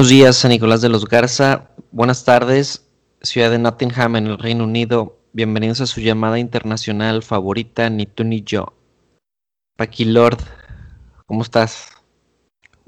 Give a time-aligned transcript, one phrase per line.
[0.00, 1.68] Buenos días, San Nicolás de los Garza.
[1.92, 2.88] Buenas tardes,
[3.20, 5.20] ciudad de Nottingham en el Reino Unido.
[5.34, 8.72] Bienvenidos a su llamada internacional favorita, ni tú ni yo.
[9.76, 10.38] Paqui Lord,
[11.26, 11.88] ¿cómo estás?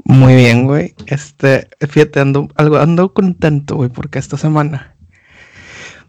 [0.04, 0.94] Muy bien, güey.
[1.04, 4.96] Este, fíjate, ando, algo, ando contento, güey, porque esta semana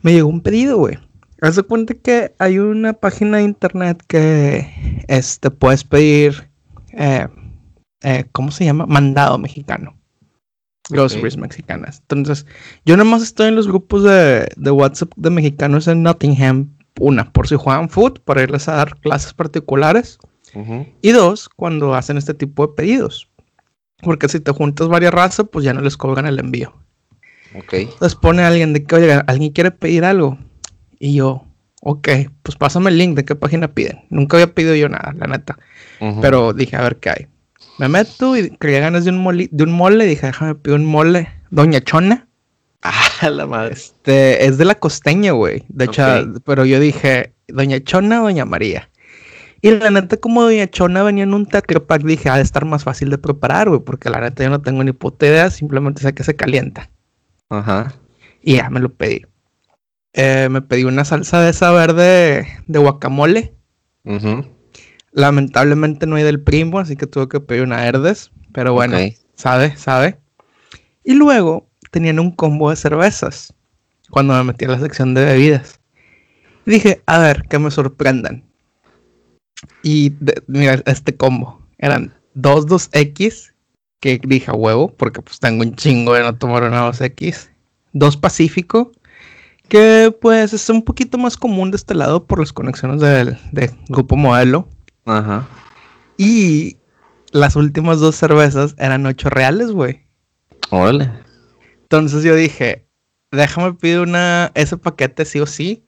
[0.03, 0.99] me llegó un pedido, güey.
[1.41, 6.49] Haz de cuenta que hay una página de internet que este, puedes pedir,
[6.93, 7.27] eh,
[8.03, 8.85] eh, ¿cómo se llama?
[8.85, 10.01] Mandado mexicano.
[10.89, 11.99] Groceries mexicanas.
[12.01, 12.45] Entonces,
[12.85, 16.75] yo nomás estoy en los grupos de, de WhatsApp de mexicanos en Nottingham.
[16.99, 20.19] Una, por si juegan foot, para irles a dar clases particulares.
[21.01, 23.27] Y dos, cuando hacen este tipo de pedidos.
[24.03, 26.73] Porque si te juntas varias razas, pues ya no les cobran el envío.
[27.57, 27.73] Ok.
[27.73, 30.37] Entonces pone alguien de que, oye, alguien quiere pedir algo.
[30.99, 31.45] Y yo,
[31.81, 32.07] ok,
[32.43, 34.01] pues pásame el link de qué página piden.
[34.09, 35.57] Nunca había pedido yo nada, la neta.
[36.21, 37.27] Pero dije, a ver qué hay.
[37.77, 40.05] Me meto y creía ganas de un, mole, de un mole.
[40.05, 41.29] Dije, déjame pedir un mole.
[41.49, 42.27] Doña Chona.
[42.81, 43.73] Ah, la madre.
[43.73, 45.63] Este, es de la costeña, güey.
[45.69, 46.03] De hecho,
[46.45, 48.89] pero yo dije, Doña Chona Doña María.
[49.61, 52.83] Y la neta, como Doña Chona venía en un Pak, dije, ha de estar más
[52.83, 53.79] fácil de preparar, güey.
[53.79, 56.89] Porque la neta yo no tengo ni puta idea, simplemente sé que se calienta.
[57.49, 57.93] Ajá.
[58.41, 59.25] Y ya me lo pedí.
[60.11, 63.55] Eh, me pedí una salsa de esa verde de guacamole.
[64.03, 64.45] Ujú.
[65.13, 68.31] Lamentablemente no hay del primo, así que tuve que pedir una Herdes.
[68.51, 68.95] Pero bueno,
[69.35, 70.19] sabe, sabe.
[71.03, 73.53] Y luego tenían un combo de cervezas
[74.09, 75.79] cuando me metí a la sección de bebidas.
[76.65, 78.43] Y dije, a ver, que me sorprendan.
[79.81, 81.61] Y de- mira, este combo.
[81.77, 83.53] Eran dos 2X,
[83.99, 87.49] que dije a huevo, porque pues tengo un chingo de no tomar una 2X.
[87.91, 88.91] Dos Pacífico,
[89.67, 93.71] que pues es un poquito más común de este lado por las conexiones del, del
[93.87, 94.67] grupo modelo.
[95.05, 95.47] Ajá.
[96.17, 96.77] Y
[97.31, 100.05] las últimas dos cervezas eran 8 reales, güey.
[100.69, 101.11] Órale.
[101.81, 102.85] Entonces yo dije,
[103.31, 105.85] déjame pedir una, ese paquete sí o sí.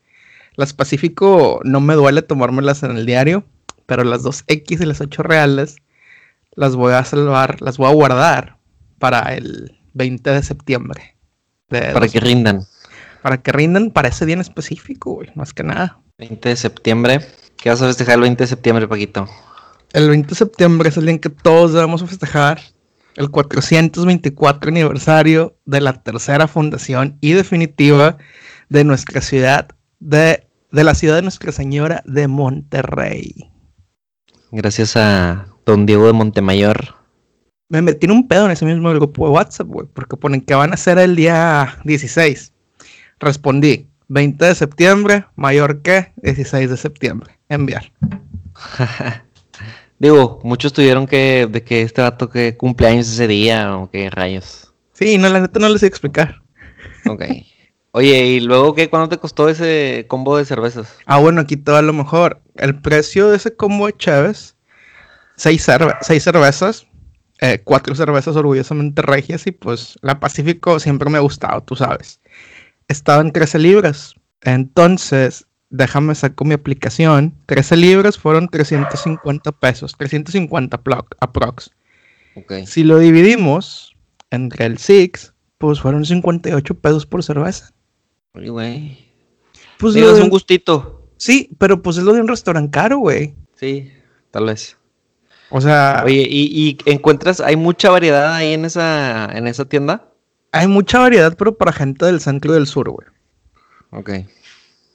[0.56, 3.44] Las Pacífico no me duele tomármelas en el diario,
[3.86, 5.76] pero las 2X y las 8 reales
[6.56, 8.58] las voy a salvar, las voy a guardar
[9.00, 11.16] para el 20 de septiembre.
[11.70, 12.62] de Para dos- que rindan.
[13.22, 16.00] para que rindan para ese día en específico, güey, más que nada.
[16.20, 17.22] 20 de septiembre.
[17.66, 19.28] ¿Qué vas a festejar el 20 de septiembre, Paquito?
[19.92, 22.62] El 20 de septiembre es el día en que todos debemos festejar
[23.16, 28.20] el 424 aniversario de la tercera fundación y definitiva
[28.70, 33.34] de nuestra ciudad, de, de la ciudad de Nuestra Señora de Monterrey.
[34.52, 36.94] Gracias a don Diego de Montemayor.
[37.70, 40.53] Me metí en un pedo en ese mismo grupo de WhatsApp, güey, porque ponen que
[40.53, 42.53] van a ser el día 16.
[43.20, 47.38] Respondí, 20 de septiembre, mayor que 16 de septiembre.
[47.50, 47.92] Enviar.
[50.00, 54.74] Digo, muchos tuvieron que de que este vato que cumpleaños ese día o qué rayos.
[54.94, 56.42] Sí, no, la neta no les sé explicar.
[57.08, 57.24] Ok.
[57.92, 58.90] Oye, ¿y luego qué?
[58.90, 60.98] ¿Cuánto te costó ese combo de cervezas?
[61.06, 62.42] Ah, bueno, aquí todo a lo mejor.
[62.56, 64.56] El precio de ese combo de Chévez,
[65.38, 66.88] seis, cerve- seis cervezas,
[67.40, 72.20] eh, cuatro cervezas orgullosamente regias y pues la Pacífico siempre me ha gustado, tú sabes.
[72.88, 74.16] Estaba en 13 libras.
[74.41, 77.34] Entonces, déjame saco mi aplicación.
[77.47, 81.72] 13 libras fueron 350 pesos, 350 plo- aprox.
[82.35, 82.53] Ok.
[82.66, 83.96] Si lo dividimos
[84.29, 87.72] entre el Six, pues fueron 58 pesos por cerveza.
[88.34, 89.06] Oye, güey.
[89.79, 91.07] Pues Digo, es un gustito.
[91.17, 93.35] Sí, pero pues es lo de un restaurante caro, güey.
[93.56, 93.91] Sí,
[94.31, 94.78] tal vez.
[95.50, 100.09] O sea, Oye, ¿y, y encuentras, hay mucha variedad ahí en esa, en esa tienda?
[100.56, 103.08] Hay mucha variedad, pero para gente del centro y del sur, güey.
[103.92, 104.10] Ok.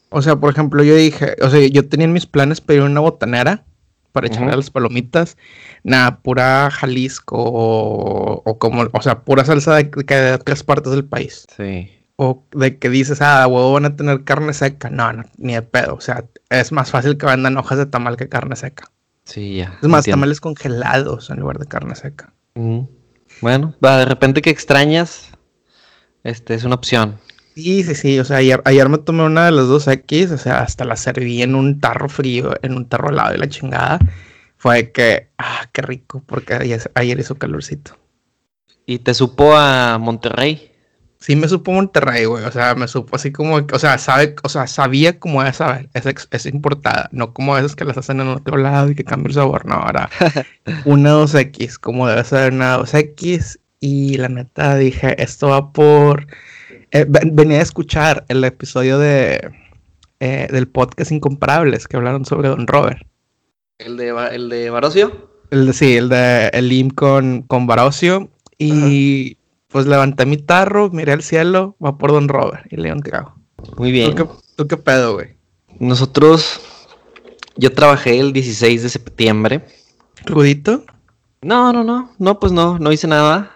[0.09, 3.01] O sea, por ejemplo, yo dije, o sea, yo tenía en mis planes pedir una
[3.01, 3.65] botanera
[4.13, 5.37] para echarle a las palomitas.
[5.85, 11.05] Nada, pura Jalisco o, o como, o sea, pura salsa de, de otras partes del
[11.05, 11.47] país.
[11.57, 11.91] Sí.
[12.17, 14.91] O de que dices, ah, huevo, van a tener carne seca.
[14.91, 15.95] No, no, ni de pedo.
[15.95, 18.91] O sea, es más fácil que vendan hojas de tamal que carne seca.
[19.25, 19.79] Sí, ya.
[19.81, 20.17] Es más, entiendo.
[20.17, 22.33] tamales congelados en lugar de carne seca.
[23.41, 25.30] Bueno, de repente que extrañas,
[26.25, 27.19] este es una opción.
[27.55, 28.19] Sí, sí, sí.
[28.19, 30.97] O sea, ayer, ayer me tomé una de las dos X, o sea, hasta la
[30.97, 33.99] serví en un tarro frío, en un tarro helado y la chingada.
[34.57, 37.97] Fue que, ah, qué rico, porque ayer, ayer hizo calorcito.
[38.87, 40.73] ¿Y te supo a Monterrey?
[41.19, 42.45] Sí me supo Monterrey, güey.
[42.45, 45.91] O sea, me supo así como, o sea, sabe, o sea, sabía cómo es saber,
[45.95, 49.29] es, es importada, no como esas que las hacen en otro lado y que cambia
[49.29, 50.09] el sabor, no, ahora
[50.87, 53.61] una 2X, como debe ser una 2X.
[53.81, 56.27] Y la neta dije, esto va por.
[56.91, 59.51] eh, ven- venía a escuchar el episodio de
[60.21, 63.03] eh, del podcast Incomparables que hablaron sobre Don Robert.
[63.79, 65.31] ¿El de, el de Barocio?
[65.51, 68.29] El de, sí, el de el IM con, con Barocio.
[68.59, 69.39] Y
[69.69, 73.35] Pues levanté mi tarro, miré al cielo, va por Don Robert y León Trago.
[73.79, 74.15] Muy bien.
[74.15, 75.29] ¿Tú qué, tú qué pedo, güey?
[75.79, 76.61] Nosotros,
[77.57, 79.65] yo trabajé el 16 de septiembre.
[80.27, 80.85] ¿Rudito?
[81.41, 83.51] No, no, no, no, pues no, no hice nada.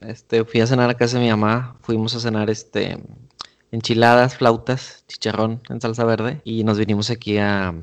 [0.00, 2.98] Este, fui a cenar a casa de mi mamá, fuimos a cenar este
[3.70, 7.74] enchiladas, flautas, chicharrón en salsa verde y nos vinimos aquí a,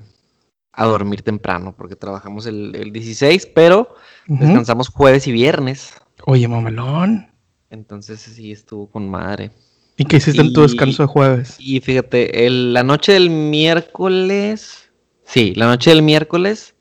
[0.71, 3.93] a dormir temprano porque trabajamos el, el 16, pero
[4.27, 5.93] descansamos jueves y viernes.
[6.25, 7.27] Oye, mamelón.
[7.69, 9.51] Entonces sí estuvo con madre.
[9.97, 11.55] ¿Y qué hiciste en tu descanso de jueves?
[11.59, 14.89] Y fíjate, el- la noche del miércoles,
[15.25, 16.75] sí, la noche del miércoles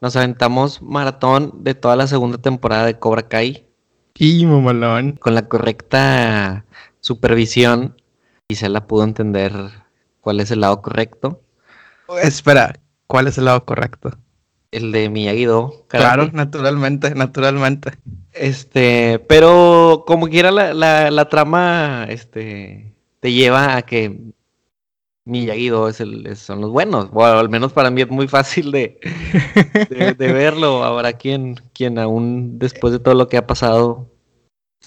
[0.00, 3.66] nos aventamos maratón de toda la segunda temporada de Cobra Kai
[4.20, 5.12] Y mamelón.
[5.12, 6.64] con la correcta
[7.00, 7.96] supervisión
[8.48, 9.52] y se la pudo entender
[10.20, 11.40] cuál es el lado correcto.
[12.22, 14.10] Espera, ¿cuál es el lado correcto?
[14.72, 15.86] El de Miyagi-Do.
[15.88, 17.92] Claro, naturalmente, naturalmente.
[18.32, 24.20] Este, pero como quiera la, la, la trama, este, te lleva a que
[25.24, 27.08] Miyagi-Do es el, es- son los buenos.
[27.12, 28.98] O al menos para mí es muy fácil de,
[29.88, 30.84] de, de verlo.
[30.84, 34.09] Habrá quien, quien aún después de todo lo que ha pasado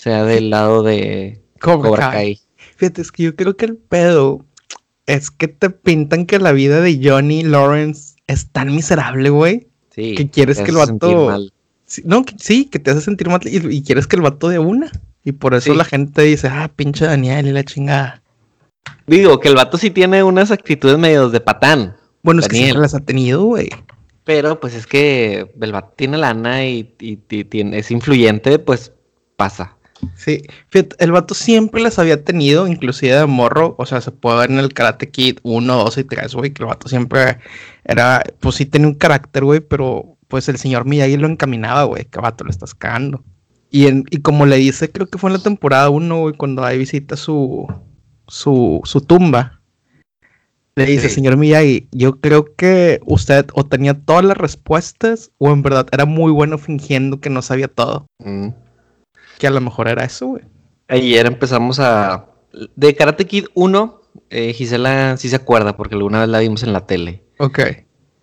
[0.03, 2.35] sea del lado de Cobra, Cobra Kai.
[2.35, 2.41] Kai.
[2.75, 4.45] Fíjate, es que yo creo que el pedo
[5.05, 9.67] es que te pintan que la vida de Johnny Lawrence es tan miserable, güey.
[9.91, 11.53] Sí, ¿Qué quieres que el vato- mal.
[11.85, 14.49] Sí, no, que- sí, que te hace sentir mal y, y quieres que el vato
[14.49, 14.91] de una.
[15.23, 15.77] Y por eso Sí.
[15.77, 18.21] la gente dice, ah, pinche Daniel y la chingada.
[19.07, 21.95] Digo que el vato sí tiene unas actitudes medios de patán.
[22.23, 23.69] Bueno, es que siempre las ha tenido, güey.
[24.25, 28.91] Pero pues es que el vato tiene lana y, y- y tiene, es influyente, pues
[29.35, 29.77] pasa.
[30.15, 34.37] Sí, fíjate, el vato siempre las había tenido, inclusive de morro, o sea, se puede
[34.39, 37.37] ver en el Karate Kid 1, 2 y 3, güey, que el vato siempre
[37.83, 42.05] era, pues sí tenía un carácter, güey, pero pues el señor Miyagi lo encaminaba, güey,
[42.05, 43.23] que vato, lo estás cagando.
[43.69, 46.63] Y, en, y como le dice, creo que fue en la temporada 1, güey, cuando
[46.63, 47.67] ahí visita su,
[48.27, 49.59] su, su tumba,
[50.75, 51.15] le dice, Sí.
[51.15, 56.05] señor Miyagi, yo creo que usted o tenía todas las respuestas o en verdad era
[56.05, 58.07] muy bueno fingiendo que no sabía todo.
[58.19, 58.47] Mm.
[59.39, 60.43] Que a lo mejor era eso, güey.
[60.87, 62.27] Ayer empezamos a...
[62.75, 66.73] De Karate Kid 1, eh, Gisela sí se acuerda porque alguna vez la vimos en
[66.73, 67.23] la tele.
[67.39, 67.59] Ok.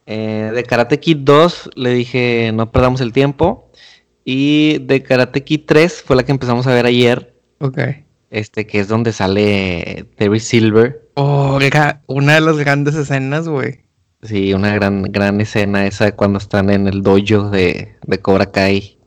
[0.07, 3.71] Eh, de Karate Kid 2 le dije no perdamos el tiempo.
[4.25, 7.79] Y de Karate Kid 3 fue la que empezamos a ver ayer, Ok.
[8.31, 11.09] este que es donde sale Terry Silver.
[11.15, 11.59] Oh,
[12.07, 13.81] una de las grandes escenas, güey.
[14.23, 18.99] Sí, una gran, gran escena esa cuando están en el dojo de, de Cobra Kai.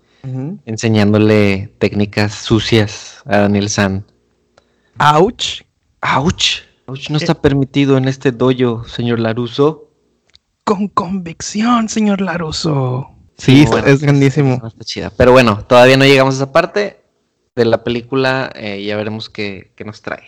[0.65, 4.05] Enseñándole técnicas sucias a Daniel San.
[4.99, 5.61] Ouch.
[6.01, 6.63] ¡Auch!
[6.87, 7.09] ¡Auch!
[7.09, 9.89] No está permitido en este dojo, señor Laruso.
[10.63, 13.09] Con convicción, señor Laruso.
[13.37, 14.61] Sí, bueno, es grandísimo.
[14.65, 15.11] Está chida.
[15.15, 17.01] Pero bueno, todavía no llegamos a esa parte
[17.55, 18.51] de la película.
[18.55, 20.23] eh, ya veremos qué, qué nos trae.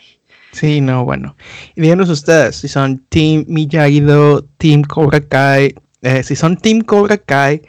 [0.51, 1.35] Sí, no, bueno.
[1.75, 5.75] Y díganos ustedes si son Team Miyagi-Do, Team Cobra Kai.
[6.01, 7.61] Eh, si son Team Cobra Kai,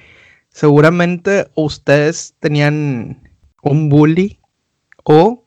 [0.57, 3.29] seguramente ustedes tenían
[3.63, 4.41] un bully
[5.05, 5.45] o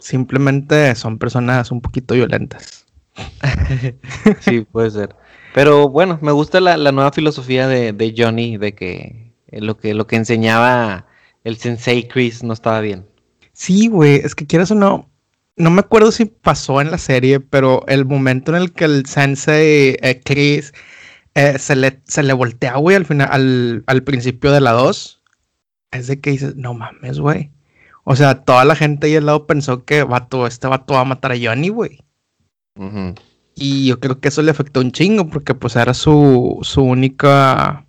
[0.00, 2.84] simplemente son personas un poquito violentas.
[4.40, 5.14] Sí, puede ser.
[5.54, 9.94] Pero bueno, me gusta la, la nueva filosofía de, de Johnny, de que lo que
[9.94, 11.06] lo que enseñaba
[11.44, 13.06] el sensei Chris no estaba bien.
[13.52, 15.08] Sí, güey, es que quieras o no,
[15.56, 19.06] no me acuerdo si pasó en la serie, pero el momento en el que el
[19.06, 20.72] sensei eh, Chris
[21.38, 25.22] eh, se, le, se le voltea, güey, al final, al, al principio de la 2,
[25.92, 27.50] es de que dices, no mames, güey.
[28.04, 31.04] O sea, toda la gente ahí al lado pensó que vato, este vato va a
[31.04, 32.00] matar a Johnny, güey.
[33.54, 37.84] Y yo creo que eso le afectó un chingo, porque pues era su, su única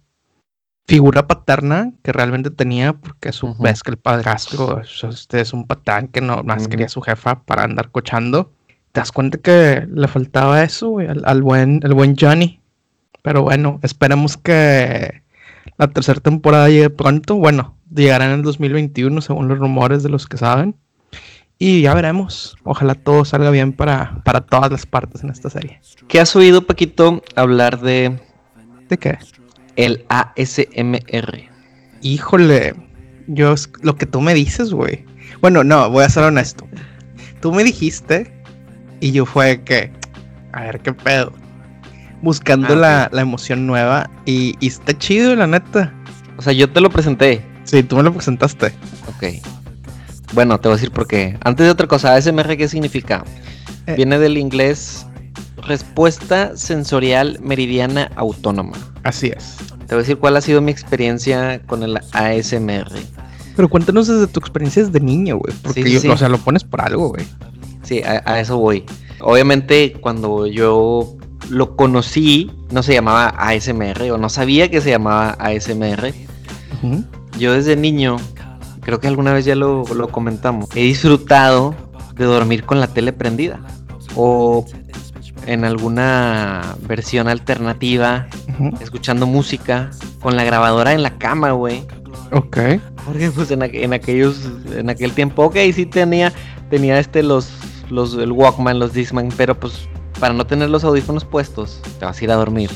[0.87, 3.63] figura paterna que realmente tenía, porque su Ujú.
[3.63, 7.01] ves que el padrastro es- este es un patán que no más quería a su
[7.01, 8.51] jefa para andar cochando.
[8.91, 12.58] Te das cuenta que le faltaba eso, güey, al, al buen, al buen Johnny.
[13.21, 15.21] Pero bueno, esperemos que
[15.77, 17.35] la tercera temporada llegue pronto.
[17.35, 20.75] Bueno, llegará en el 2021, según los rumores de los que saben.
[21.57, 22.57] Y ya veremos.
[22.63, 25.81] Ojalá todo salga bien para, para todas las partes en esta serie.
[26.07, 28.17] ¿Qué has oído, Paquito, hablar de
[28.87, 29.17] ¿De qué?
[29.75, 31.49] el ASMR?
[32.01, 32.75] Híjole,
[33.27, 35.05] yo lo que tú me dices, güey.
[35.41, 36.65] Bueno, no, voy a ser honesto.
[37.41, 38.33] Tú me dijiste
[39.01, 39.91] y yo fue que,
[40.53, 41.33] a ver qué pedo.
[42.21, 45.93] Buscando Ah, la, la emoción nueva y, y está chido, la neta.
[46.37, 47.45] O sea, yo te lo presenté.
[47.63, 48.67] Sí, tú me lo presentaste.
[49.07, 49.41] Ok.
[50.33, 51.37] Bueno, te voy a decir por qué.
[51.43, 53.23] Antes de otra cosa, ASMR, ¿qué significa?
[53.87, 53.95] Eh.
[53.95, 55.05] Viene del inglés
[55.65, 58.77] Respuesta Sensorial Meridiana Autónoma.
[59.03, 59.57] Así es.
[59.87, 62.91] Te voy a decir cuál ha sido mi experiencia con el ASMR.
[63.55, 65.53] Pero cuéntanos desde tu experiencia desde niño, güey.
[65.63, 66.07] Porque, Sí, sí, yo- sí.
[66.09, 67.25] o sea, lo pones por algo, güey.
[67.83, 68.85] Sí, a, a eso voy.
[69.19, 71.17] Obviamente, cuando yo
[71.49, 76.13] lo conocí, no se llamaba ASMR o no sabía que se llamaba ASMR.
[77.37, 78.17] Yo desde niño,
[78.81, 81.75] creo que alguna vez ya lo, lo comentamos, he disfrutado
[82.15, 83.59] de dormir con la tele prendida.
[84.15, 84.65] O
[85.45, 88.27] en alguna versión alternativa,
[88.81, 89.89] escuchando música,
[90.21, 91.83] con la grabadora en la cama, güey.
[92.31, 92.57] Ok.
[93.05, 94.37] Porque pues en, aqu- en aquellos,
[94.75, 96.31] en aquel tiempo, ok, sí tenía,
[96.69, 97.49] tenía este los,
[97.89, 99.87] los, el Walkman, los Discman, pero pues
[100.19, 102.69] para no tener los audífonos puestos, te vas a ir a dormir.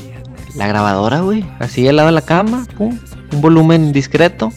[0.56, 2.96] La grabadora, güey, así al lado de la cama, pum,
[3.32, 4.52] un volumen discreto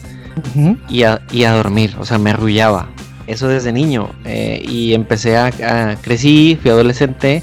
[0.88, 2.88] y a, y a dormir, o sea, me arrullaba.
[3.26, 4.08] Eso desde niño.
[4.24, 7.42] eh, y empecé a, a- crecí, fui adolescente,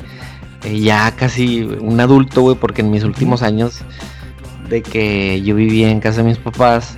[0.64, 3.80] eh, ya casi un adulto, güey, porque en mis últimos años
[4.70, 6.96] de que yo vivía en casa de mis papás,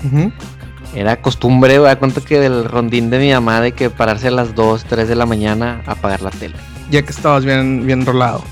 [0.95, 4.31] era costumbre, güey, a cuenta que del rondín de mi mamá de que pararse a
[4.31, 6.55] las 2, 3 de la mañana a apagar la tele.
[6.89, 8.43] Ya que estabas bien, bien rolado.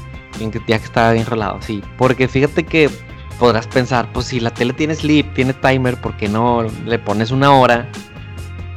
[0.67, 1.81] Ya que estaba bien rolado, sí.
[1.97, 2.89] Porque fíjate que
[3.39, 7.31] podrás pensar, pues si la tele tiene sleep, tiene timer, ¿por qué no le pones
[7.31, 7.87] una hora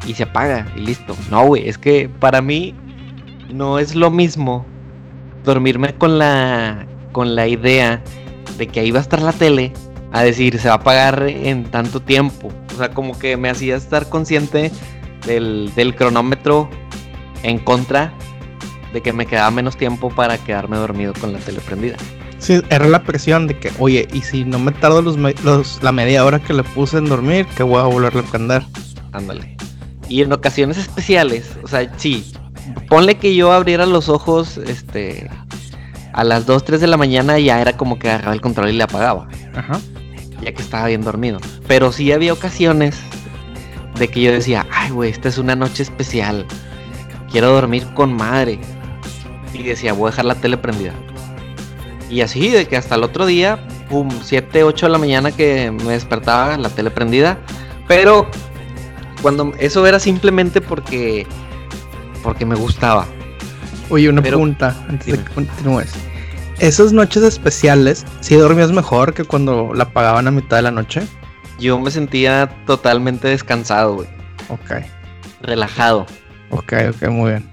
[0.07, 1.17] y se apaga y listo?
[1.31, 2.75] No, güey, es que para mí
[3.53, 4.67] no es lo mismo
[5.45, 8.03] dormirme con la, con la idea
[8.57, 9.73] de que ahí va a estar la tele
[10.13, 12.51] a decir se va a apagar en tanto tiempo.
[12.75, 14.71] O sea, como que me hacía estar consciente
[15.27, 16.69] del, del cronómetro
[17.43, 18.13] en contra
[18.99, 21.97] de que me quedaba menos tiempo para quedarme dormido con la tele prendida.
[22.41, 25.81] Sí, era la presión de que, oye, y si no me tardo los, me- los-
[25.83, 28.63] la media hora que le puse en dormir, que voy a volverle a prender.
[29.13, 29.57] Ándale.
[30.09, 32.33] Y en ocasiones especiales, o sea, sí,
[32.89, 35.31] ponle que yo abriera los ojos, este,
[36.13, 38.73] a las 2, 3 de la mañana ya era como que agarraba el control y
[38.73, 39.79] le apagaba, Ajá.
[40.43, 41.39] ya que estaba bien dormido.
[41.69, 42.97] Pero sí había ocasiones
[43.99, 46.47] de que yo decía, ay, güey, esta es una noche especial,
[47.31, 48.59] quiero dormir con madre.
[49.59, 50.93] Y decía, voy a dejar la tele prendida.
[52.09, 55.71] Y así, de que hasta el otro día, pum, 7, 8 de la mañana que
[55.71, 57.39] me despertaba, la tele prendida.
[57.87, 58.31] Pero
[59.21, 61.27] cuando eso era simplemente porque
[62.23, 63.07] porque me gustaba.
[63.91, 65.93] Oye, una Pero- pregunta antes de que continúes.
[66.59, 71.03] Esas noches especiales, ¿sí dormías mejor que cuando la apagaban a mitad de la noche?
[71.61, 74.09] Yo me sentía totalmente descansado, güey,
[74.49, 74.83] Ok,
[75.41, 76.07] relajado.
[76.51, 77.49] ok, ok, muy bien.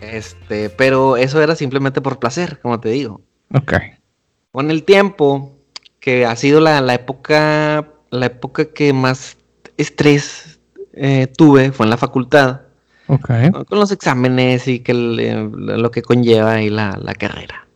[0.00, 3.20] Este, pero eso era simplemente por placer, como te digo.
[3.54, 3.74] Ok.
[4.52, 5.56] Con el tiempo,
[6.00, 9.36] que ha sido la, la época, la época que más
[9.76, 10.60] estrés
[10.92, 12.62] eh, tuve, fue en la facultad,
[13.08, 13.30] Ok.
[13.68, 17.66] con los exámenes y que el, eh, lo que conlleva ahí la, la carrera,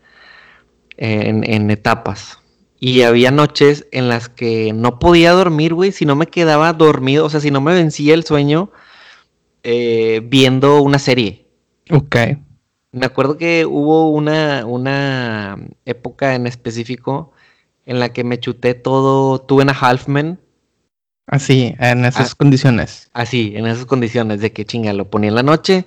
[0.96, 2.38] eh, en, en etapas.
[2.78, 7.24] Y había noches en las que no podía dormir, güey, si no me quedaba dormido,
[7.26, 8.70] o sea, si no me vencía el sueño
[9.62, 11.41] eh, viendo una serie.
[11.92, 12.16] Ok.
[12.92, 17.32] Me acuerdo que hubo una, una época en específico
[17.86, 20.38] en la que me chuté todo Two and a Half Men,
[21.28, 22.34] Así, en esas Ah.
[22.36, 23.08] condiciones.
[23.14, 25.86] así, en esas condiciones de que chinga, lo ponía en la noche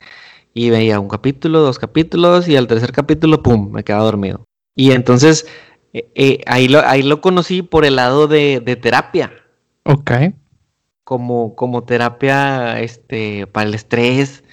[0.54, 4.46] y veía un capítulo, dos capítulos y al tercer capítulo, pum, me quedaba dormido.
[4.76, 5.46] Y entonces
[5.94, 9.34] eh, eh, ahí, lo, ahí lo conocí por el lado de, de terapia,
[9.84, 10.12] Ok.
[11.04, 14.44] como, como terapia este, para el estrés,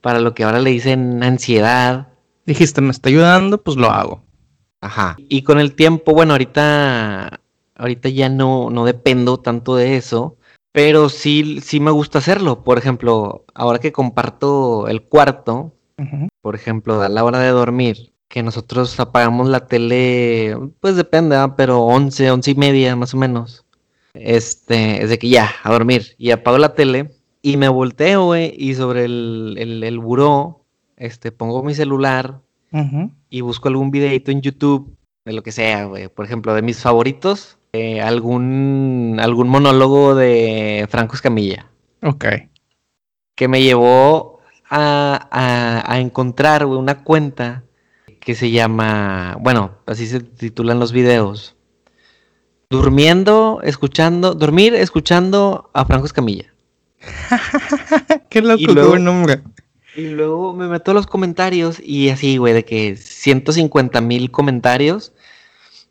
[0.00, 2.08] para lo que ahora le dicen ansiedad.
[2.46, 4.22] Dijiste, me está ayudando, pues lo hago.
[4.80, 5.16] Ajá.
[5.18, 7.40] Y con el tiempo, bueno, ahorita,
[7.76, 10.36] ahorita ya no, no dependo tanto de eso,
[10.72, 12.64] pero sí, sí me gusta hacerlo.
[12.64, 15.74] Por ejemplo, ahora que comparto el cuarto,
[16.40, 21.54] por ejemplo, a la hora de dormir, que nosotros apagamos la tele, pues depende, ¿ah?
[21.56, 23.66] pero 11, 11 y media más o menos.
[24.14, 26.14] Este, es de que ya, a dormir.
[26.16, 30.64] Y apago la tele y me volteo, güey, y sobre el, el, el buró,
[30.96, 32.40] este, pongo mi celular
[33.30, 36.08] y busco algún videito en YouTube de lo que sea, güey.
[36.08, 41.66] Por ejemplo, de mis favoritos, eh, algún, algún monólogo de Franco Escamilla
[42.02, 42.24] Ok.
[43.34, 47.64] que me llevó a, a- a encontrar güey, una cuenta
[48.20, 51.56] que se llama, bueno, así se titulan los videos.
[52.68, 56.54] Durmiendo, escuchando, dormir escuchando a Franco Escamilla.
[58.30, 59.40] Qué loco, Y luego- buen nombre.
[59.96, 65.12] Y luego me meto a los comentarios y así, güey, de que 150 mil comentarios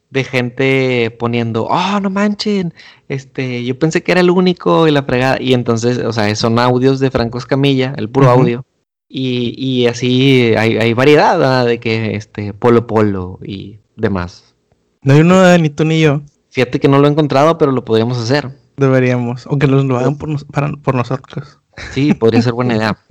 [0.09, 2.73] de gente poniendo, oh, no manchen,
[3.09, 5.41] este, yo pensé que era el único y la fregada.
[5.41, 8.65] Y entonces, o sea, son audios de Franco Escamilla, el puro audio.
[9.09, 11.65] Y, y así hay, hay variedad, ¿verdad?
[11.65, 14.55] De que, este, Polo Polo y demás.
[15.01, 16.21] No hay uno de ni tú ni yo.
[16.49, 18.49] Fíjate que no lo he encontrado, pero lo podríamos hacer.
[18.79, 19.45] Deberíamos.
[19.47, 21.59] O que nos lo hagan por, nos- para- por nosotros.
[21.91, 22.97] Sí, podría ser buena idea.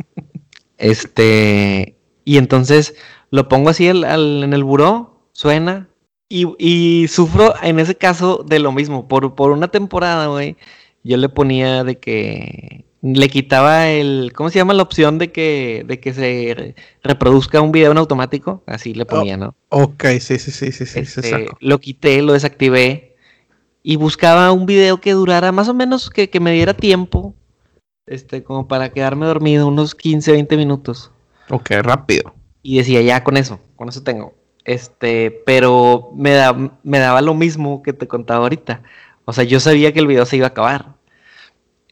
[0.81, 2.95] Este, y entonces
[3.31, 5.89] lo pongo así en el buró, suena,
[6.29, 9.09] y, sufro en ese caso de lo mismo.
[9.09, 10.57] Por, por una temporada, güey,
[11.03, 15.85] yo le ponía de que le quitaba el, ¿cómo se llama la opción de que,
[15.87, 18.63] de que se reproduzca un video en automático?
[18.67, 19.55] Así le ponía, ¿no?
[19.71, 20.99] Ok, sí, sí, sí, sí, sí.
[20.99, 23.08] Este, lo quité, lo desactivé
[23.83, 27.35] y buscaba un video que durara más o menos, que, que me diera tiempo,
[28.07, 31.11] este, como para quedarme dormido unos 15, 20 minutos.
[31.51, 32.35] Ok, rápido.
[32.63, 34.35] Y decía, ya con eso, con eso tengo.
[34.65, 38.83] Este, pero me, da, me daba lo mismo que te contaba ahorita.
[39.25, 40.95] O sea, yo sabía que el video se iba a acabar.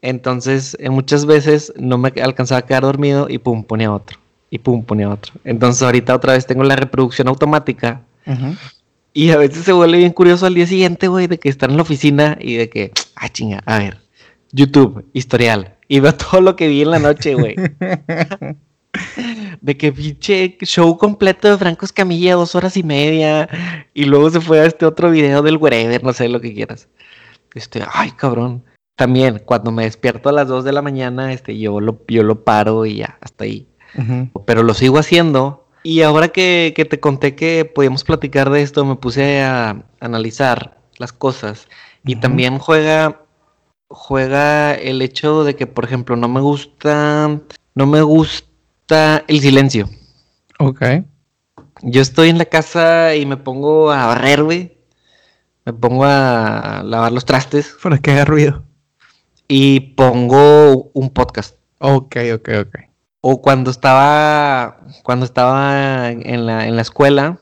[0.03, 4.19] Entonces, eh, muchas veces no me alcanzaba a quedar dormido y pum, ponía otro.
[4.51, 5.33] Y pum, ponía otro.
[5.45, 8.03] Entonces, ahorita otra vez tengo la reproducción automática.
[9.17, 11.77] Y a veces se vuelve bien curioso al día siguiente, güey, de que estar en
[11.77, 13.97] la oficina y de que, ah, chinga, a ver,
[14.53, 15.75] YouTube, historial.
[15.89, 17.57] Y veo todo lo que vi en la noche, güey.
[19.63, 23.49] de que pinche show completo de Franco Escamilla, dos horas y media.
[23.95, 26.91] Y luego se fue a este otro video del wherever, no sé lo que quieras.
[27.55, 28.65] Este, ay, cabrón
[28.97, 32.45] también cuando me despierto a las 2 de la mañana, este, yo lo, yo lo
[32.45, 33.69] paro y ya, hasta ahí.
[34.47, 35.66] Pero lo sigo haciendo.
[35.87, 41.13] Y ahora que, te conté que podíamos platicar de esto, me puse a analizar las
[41.13, 41.69] cosas.
[42.05, 43.23] Y también juega,
[43.87, 47.41] juega el hecho de que, por ejemplo, no me gusta,
[47.77, 49.89] no me gusta el silencio.
[50.59, 50.83] Ok.
[51.83, 54.79] Yo estoy en la casa y me pongo a barrer, güey.
[55.65, 57.77] Me pongo a lavar los trastes.
[57.81, 58.65] Para que haga ruido
[59.47, 61.57] y pongo un podcast.
[61.79, 62.86] Ok, ok, ok.
[63.29, 67.41] O cuando estaba, cuando estaba en la, en la escuela,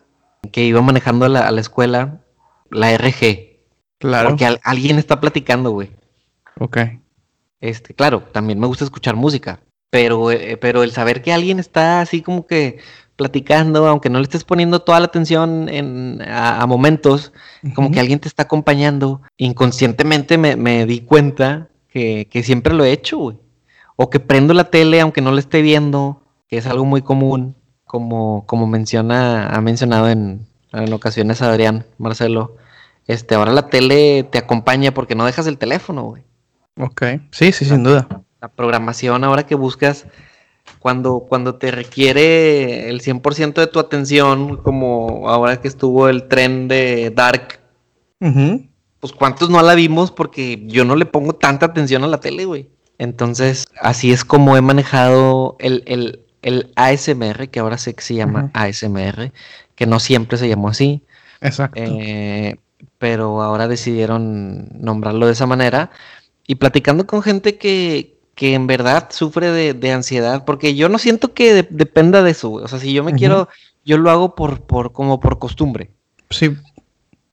[0.51, 2.23] que iba manejando la, a la escuela,
[2.71, 3.59] la RG.
[3.99, 4.31] Claro.
[4.31, 5.91] Porque alguien está platicando, güey.
[6.59, 6.79] Ok.
[7.61, 12.01] Este, claro, también me gusta escuchar música, pero, eh, pero el saber que alguien está
[12.01, 12.79] así como que
[13.17, 17.35] platicando, aunque no le estés poniendo toda la atención en, a, momentos,
[17.75, 22.93] como que alguien te está acompañando, inconscientemente me, me di cuenta que, siempre lo he
[22.93, 23.44] hecho, güey.
[23.97, 27.57] O que prendo la tele aunque no la esté viendo, que es algo muy común,
[27.85, 32.57] como, como menciona, ha mencionado en, en ocasiones Adrián, Marcelo.
[33.07, 36.25] Este, ahora la tele te acompaña porque no dejas el teléfono, güey.
[36.79, 38.09] Ok, sí, sí, sin duda.
[38.41, 40.07] La programación ahora que buscas,
[40.79, 46.69] cuando, cuando te requiere el 100% de tu atención, como ahora que estuvo el tren
[46.69, 47.61] de Dark,
[49.01, 52.47] pues cuántos no la vimos porque yo no le pongo tanta atención a la tele,
[52.47, 52.71] güey.
[52.99, 55.83] Entonces, así es como he manejado el,
[56.43, 59.33] el, ASMR, que ahora sé que se llama ASMR,
[59.75, 61.03] que no siempre se llamó así.
[61.41, 61.81] Exacto.
[61.83, 62.57] Eh,
[62.99, 65.91] pero ahora decidieron nombrarlo de esa manera.
[66.47, 71.33] Y platicando con gente que, que en verdad sufre de, ansiedad, porque yo no siento
[71.35, 73.49] que dependa de eso, O sea, si yo me quiero,
[73.85, 75.91] yo lo hago por, por, como por costumbre.
[76.31, 76.57] Sí,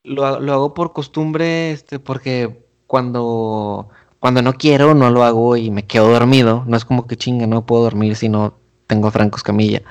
[0.04, 3.90] lo, hago por costumbre, este, porque cuando,
[4.22, 6.64] cuando no quiero, no lo hago y me quedo dormido.
[6.68, 8.54] No es como que chinga, no puedo dormir si no
[8.86, 9.82] tengo a Franco Camilla.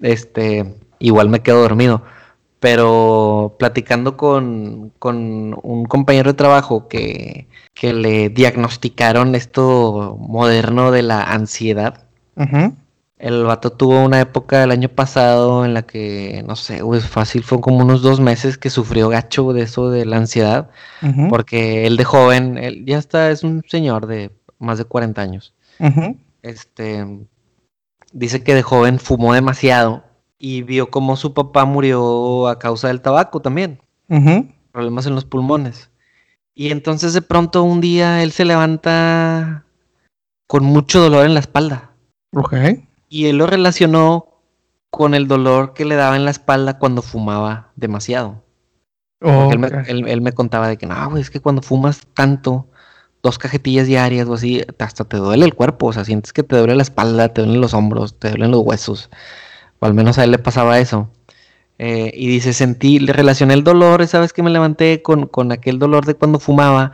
[0.00, 2.02] Este, igual me quedo dormido.
[2.60, 11.24] Pero platicando con, un compañero de trabajo que, que, le diagnosticaron esto moderno de la
[11.24, 12.06] ansiedad.
[13.16, 17.44] El vato tuvo una época el año pasado en la que, no sé, pues fácil,
[17.44, 20.70] fue como unos dos meses que sufrió gacho de eso de la ansiedad,
[21.28, 25.54] porque él de joven, él ya está, es un señor de más de 40 años.
[26.42, 27.06] Este,
[28.12, 30.04] dice que de joven fumó demasiado
[30.38, 33.80] y vio como su papá murió a causa del tabaco también.
[34.72, 35.90] Problemas en los pulmones.
[36.52, 39.64] Y entonces de pronto un día él se levanta
[40.46, 41.92] con mucho dolor en la espalda.
[42.32, 42.54] Ok.
[43.14, 44.40] Y él lo relacionó
[44.90, 48.42] con el dolor que le daba en la espalda cuando fumaba demasiado.
[49.20, 52.66] él, me, contaba de que no, es que cuando fumas tanto,
[53.22, 56.56] dos cajetillas diarias o así, hasta te duele el cuerpo, o sea, sientes que te
[56.56, 59.10] duele la espalda, te duelen los hombros, te duelen los huesos,
[59.78, 61.08] o al menos a él le pasaba eso.
[61.78, 65.52] Eh, y dice, sentí, le relacioné el dolor esa vez que me levanté con, con
[65.52, 66.90] aquel dolor de cuando fumaba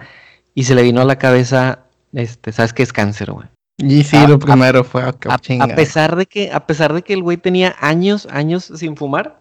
[0.55, 3.49] y se le vino a la cabeza, este, sabes que es cáncer, güey.
[3.83, 5.13] Y sí, lo primero fue a,
[5.75, 9.41] pesar de que, a pesar de que el güey tenía años, años sin fumar,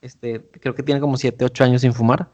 [0.00, 2.28] este, creo que tiene como 7, 8 años sin fumar.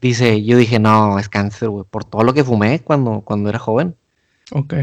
[0.00, 3.58] Dice, yo dije, no, es cáncer, güey, por todo lo que fumé cuando, cuando era
[3.58, 3.96] joven.
[4.52, 4.74] Ok.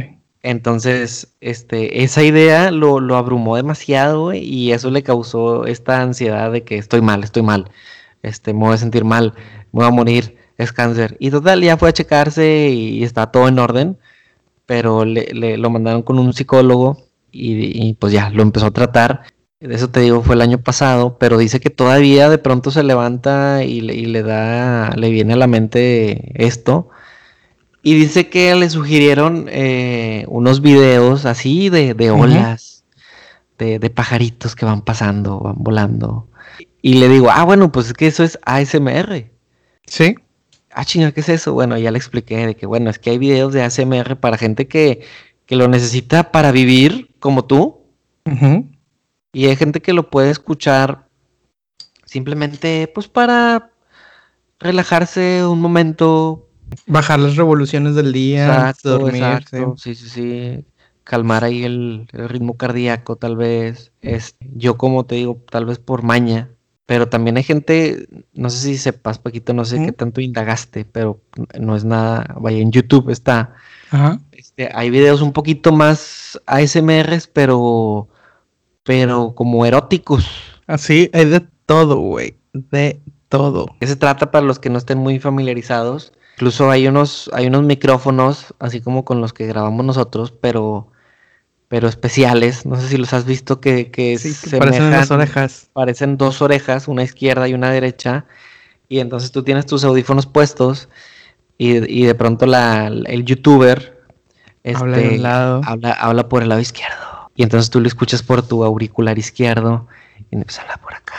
[0.41, 6.51] Entonces, este, esa idea lo, lo abrumó demasiado, güey, y eso le causó esta ansiedad
[6.51, 7.69] de que estoy mal, estoy mal,
[8.23, 9.35] este, me voy a sentir mal,
[9.71, 11.15] me voy a morir, es cáncer.
[11.19, 13.97] Y total, ya fue a checarse y está todo en orden
[14.71, 19.23] pero le, lo mandaron con un psicólogo y, pues ya lo empezó a tratar.
[19.59, 23.65] Eso te digo, fue el año pasado, pero dice que todavía de pronto se levanta
[23.65, 26.87] y le, y le da, le viene a la mente esto.
[27.83, 32.85] Y dice que le sugirieron eh, unos videos así de, de olas,
[33.57, 36.29] de, de, pajaritos que van pasando, van volando.
[36.81, 39.29] Y le digo, ah, bueno, pues es que eso es ASMR.
[39.85, 40.15] Sí.
[40.73, 41.53] Ah, chinga, ¿qué es eso?
[41.53, 44.67] Bueno, ya le expliqué de que, bueno, es que hay videos de ASMR para gente
[44.67, 45.01] que,
[45.45, 47.81] que lo necesita para vivir como tú.
[49.33, 51.07] Y hay gente que lo puede escuchar
[52.05, 53.71] simplemente, pues, para
[54.59, 56.47] relajarse un momento.
[56.87, 59.23] Bajar las revoluciones del día, exacto, dormir.
[59.23, 59.75] Exacto.
[59.77, 59.95] Sí.
[59.95, 60.65] sí, sí,
[61.03, 63.91] Calmar ahí el, ritmo cardíaco, tal vez.
[64.01, 66.49] Es, yo, como te digo, tal vez por maña,
[66.91, 71.21] pero también hay gente, no sé si sepas, Paquito, no sé qué tanto indagaste, pero
[71.57, 73.53] no es nada, vaya, en YouTube está.
[74.33, 78.09] Este, hay videos un poquito más ASMRs, pero,
[78.83, 80.27] pero como eróticos.
[80.67, 82.99] Así, hay de todo, güey, de
[83.29, 83.67] todo.
[83.79, 86.11] ¿Qué se trata para los que no estén muy familiarizados?
[86.35, 90.89] Incluso hay unos, hay unos micrófonos, así como con los que grabamos nosotros, pero
[91.71, 92.65] pero especiales.
[92.65, 95.69] No sé si los has visto que, que, se parecen dos orejas.
[95.71, 98.25] Parecen dos orejas, una izquierda y una derecha.
[98.89, 100.89] Y entonces tú tienes tus audífonos puestos
[101.57, 104.03] y, de pronto la, el youtuber
[104.63, 105.61] este, habla,
[105.93, 107.31] habla, por el lado izquierdo.
[107.35, 109.87] Y entonces tú lo escuchas por tu auricular izquierdo
[110.29, 111.13] y empieza a hablar por acá.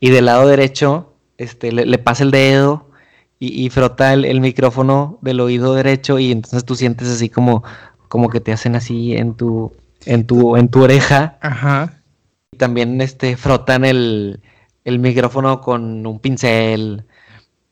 [0.00, 2.90] Y del lado derecho este, le, pasa el dedo
[3.38, 7.62] y, frota el, el, micrófono del oído derecho y entonces tú sientes así como
[8.10, 9.72] como que te hacen así en tu,
[10.04, 11.38] en tu, en tu oreja.
[11.40, 12.02] Ajá.
[12.52, 14.40] Y también este, frotan el,
[14.84, 17.04] el micrófono con un pincel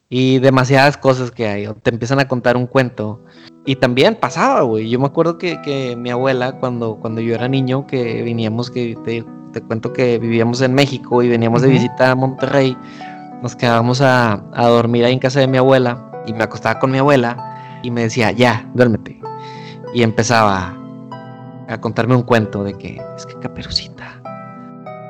[0.08, 1.68] y demasiadas cosas que hay.
[1.82, 3.24] te empiezan a contar un cuento.
[3.66, 4.88] Y también pasaba, güey.
[4.88, 8.96] Yo me acuerdo que, que, mi abuela, cuando, cuando yo era niño, que veníamos, que
[9.04, 12.76] te, te cuento que vivíamos en México y veníamos de visita a Monterrey,
[13.42, 16.92] nos quedábamos a, a dormir ahí en casa de mi abuela y me acostaba con
[16.92, 19.18] mi abuela y me decía, ya, duérmete
[19.94, 20.76] y empezaba
[21.68, 24.20] a contarme un cuento de que es que Caperucita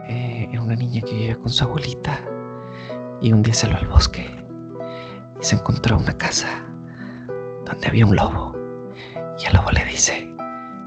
[0.09, 2.21] eh, era una niña que vivía con su abuelita
[3.21, 4.27] y un día salió al bosque
[5.41, 6.64] y se encontró una casa
[7.64, 8.57] donde había un lobo
[9.38, 10.29] y el lobo le dice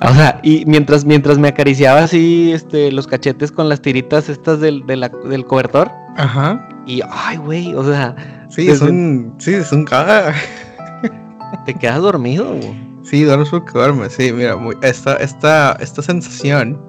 [0.04, 4.60] o sea, y mientras, mientras me acariciaba así este, los cachetes con las tiritas estas
[4.60, 5.92] del, del cobertor.
[6.18, 6.68] Ajá.
[6.88, 8.16] Y, ay, güey, o sea.
[8.50, 9.36] Sí, es un.
[9.38, 9.86] Sí, es un
[11.66, 12.91] Te quedas dormido, güey.
[13.04, 14.14] Sí, duermes porque duermes.
[14.14, 16.80] Sí, mira, esta, esta, esta sensación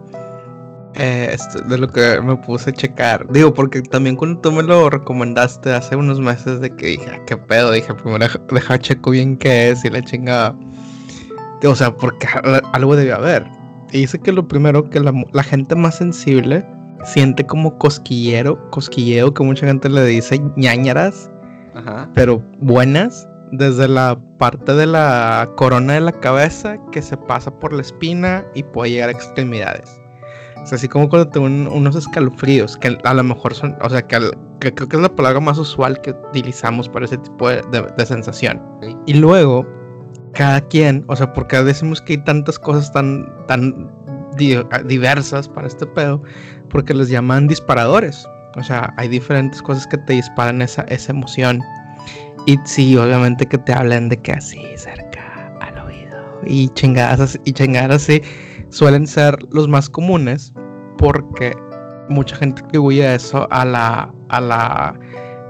[0.94, 1.37] eh,
[1.68, 3.27] de lo que me puse a checar.
[3.33, 7.20] Digo, porque también cuando tú me lo recomendaste hace unos meses de que dije, ah,
[7.27, 10.55] qué pedo, dije, primero deja checo bien qué es y la chingada.
[11.64, 12.27] O sea, porque
[12.72, 13.46] algo debe haber.
[13.92, 16.66] Y dice que lo primero que la, la gente más sensible
[17.05, 21.31] siente como cosquillero, cosquilleo, que mucha gente le dice ñañaras,
[21.75, 22.11] Ajá.
[22.14, 27.73] pero buenas desde la parte de la corona de la cabeza que se pasa por
[27.73, 30.03] la espina y puede llegar a extremidades.
[30.65, 34.19] Es así como cuando tengo unos escalofríos, que a lo mejor son, o sea, que,
[34.61, 38.62] creo que es la palabra más usual que utilizamos para ese tipo de, sensación.
[39.07, 39.67] Y luego,
[40.33, 43.91] cada quien, o sea, porque decimos que hay tantas cosas tan, tan
[44.87, 46.23] diversas para este pedo,
[46.71, 48.25] porque les llaman disparadores.
[48.57, 51.62] O sea, hay diferentes cosas que te disparan esa, esa emoción.
[52.46, 56.40] Y sí, obviamente que te hablan de que así, cerca al oído.
[56.44, 58.22] Y chingadas y chingadas así
[58.70, 60.52] suelen ser los más comunes
[60.98, 61.55] porque
[62.09, 64.98] mucha gente atribuye eso a la, a la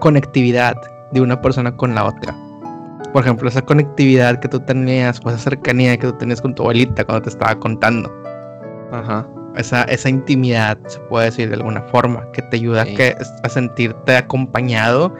[0.00, 0.76] conectividad
[1.12, 2.36] de una persona con la otra.
[3.12, 6.62] Por ejemplo, esa conectividad que tú tenías, o esa cercanía que tú tenías con tu
[6.62, 8.10] abuelita cuando te estaba contando.
[8.90, 9.26] Ajá.
[9.56, 13.48] Esa, esa intimidad, se puede decir de alguna forma, que te ayuda a, que, a
[13.50, 15.14] sentirte acompañado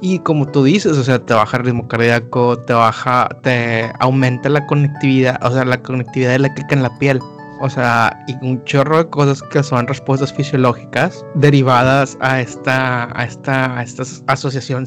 [0.00, 4.48] y como tú dices, o sea, te baja el ritmo cardíaco, te baja, te aumenta
[4.48, 7.20] la conectividad, o sea, la conectividad clica en la piel.
[7.58, 13.24] O sea, y un chorro de cosas que son respuestas fisiológicas derivadas a esta, a
[13.24, 14.84] esta, a esta asociación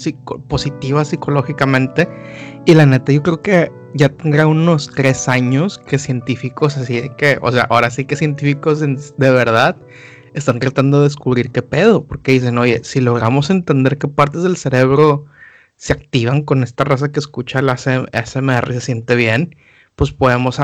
[0.47, 2.07] positiva psicológicamente.
[2.65, 7.15] Y la neta, yo creo que ya tendrá unos tres años que científicos, así de
[7.15, 9.75] que, o sea, ahora sí que científicos de verdad
[10.33, 14.57] están tratando de descubrir qué pedo, porque dicen, oye, si logramos entender qué partes del
[14.57, 15.25] cerebro
[15.75, 19.55] se activan con esta raza que escucha la ASMR y se siente bien,
[19.95, 20.59] pues podemos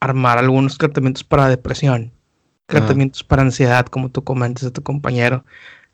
[0.00, 2.12] armar algunos tratamientos para depresión,
[2.66, 5.44] tratamientos para ansiedad, como tú comentas de tu compañero,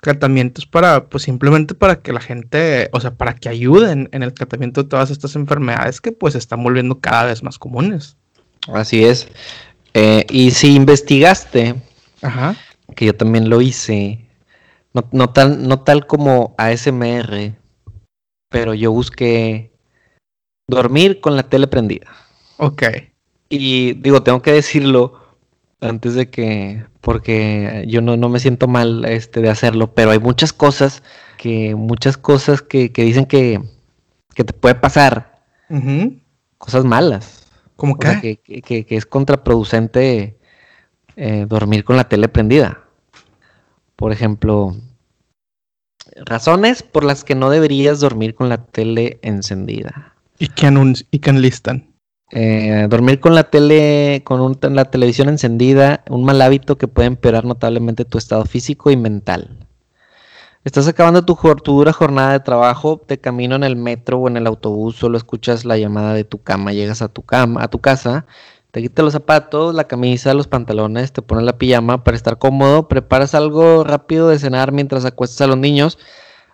[0.01, 4.33] tratamientos para, pues simplemente para que la gente, o sea, para que ayuden en el
[4.33, 8.16] tratamiento de todas estas enfermedades que pues están volviendo cada vez más comunes.
[8.73, 9.29] Así es.
[9.94, 11.75] Eh, y si investigaste,
[12.23, 12.57] Ajá.
[12.94, 14.27] Que yo también lo hice,
[14.94, 17.55] no, no tal, no tal como ASMR,
[18.51, 19.72] pero yo busqué
[20.68, 22.07] dormir con la tele prendida.
[22.59, 22.83] Ok.
[23.48, 25.20] Y digo, tengo que decirlo
[25.81, 30.18] antes de que, porque yo no, no me siento mal este, de hacerlo, pero hay
[30.18, 31.03] muchas cosas
[31.37, 33.61] que, muchas cosas que, que dicen que,
[34.35, 35.40] que te puede pasar,
[36.59, 37.46] cosas malas.
[37.77, 40.38] ¿Cómo sea, que, que- que es contraproducente
[41.18, 42.85] eh, dormir con la tele prendida.
[43.96, 44.76] Por ejemplo,
[46.24, 50.14] razones por las que no deberías dormir con la tele encendida.
[50.38, 50.72] ¿Y qué,
[51.11, 51.92] y qué enlistan?
[52.31, 57.09] Eh, dormir con la tele, con un- la televisión encendida, un mal hábito que puede
[57.09, 59.57] empeorar notablemente tu estado físico y mental.
[60.64, 64.37] Estás acabando tu, tu dura jornada de trabajo, de camino en el metro o en
[64.37, 67.78] el autobús, solo escuchas la llamada de tu cama, llegas a tu cama, a tu
[67.78, 68.26] casa,
[68.70, 72.88] te quitas los zapatos, la camisa, los pantalones, te pones la pijama para estar cómodo,
[72.88, 75.98] preparas algo rápido de cenar mientras acuestas a los niños,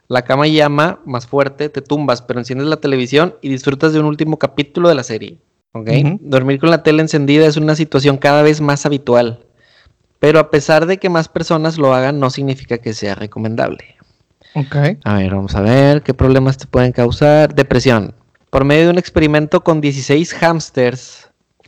[0.09, 4.07] la cama llama más fuerte, te tumbas, pero enciendes la televisión y disfrutas de un
[4.07, 5.39] último capítulo de la serie.
[5.73, 5.89] ¿ok?
[5.89, 6.19] Ujú.
[6.21, 9.47] Dormir con la tele encendida es una situación cada vez más habitual,
[10.21, 13.97] pero a pesar de que más personas lo hagan, no significa que sea recomendable.
[14.55, 14.77] Ok.
[15.05, 17.55] A ver, vamos a ver qué problemas te pueden causar.
[17.55, 18.15] Depresión.
[18.51, 21.24] Por medio de un experimento con 16 hámsters,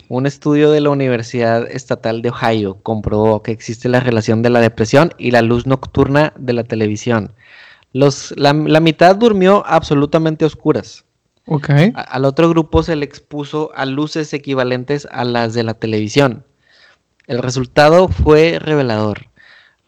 [0.08, 4.60] un estudio de la Universidad Estatal de Ohio comprobó que existe la relación de la
[4.60, 7.32] depresión y la luz nocturna de la televisión.
[7.92, 11.04] Los, la, la mitad durmió absolutamente a oscuras.
[11.46, 11.70] Ok.
[11.94, 16.44] A- al otro grupo se le expuso a luces equivalentes a las de la televisión.
[17.26, 19.26] El resultado fue revelador.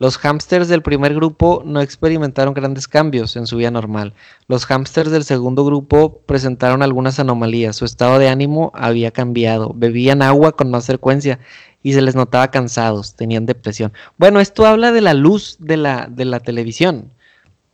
[0.01, 4.15] Los hámsters del primer grupo no experimentaron grandes cambios en su vida normal.
[4.47, 7.75] Los hámsters del segundo grupo presentaron algunas anomalías.
[7.75, 9.73] Su estado de ánimo había cambiado.
[9.75, 11.41] Bebían agua con más frecuencia
[11.83, 13.17] y se les notaba cansados.
[13.17, 13.93] Tenían depresión.
[14.19, 17.13] Bueno, esto habla de la luz de la, de la televisión,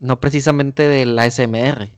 [0.01, 1.91] no precisamente del ASMR.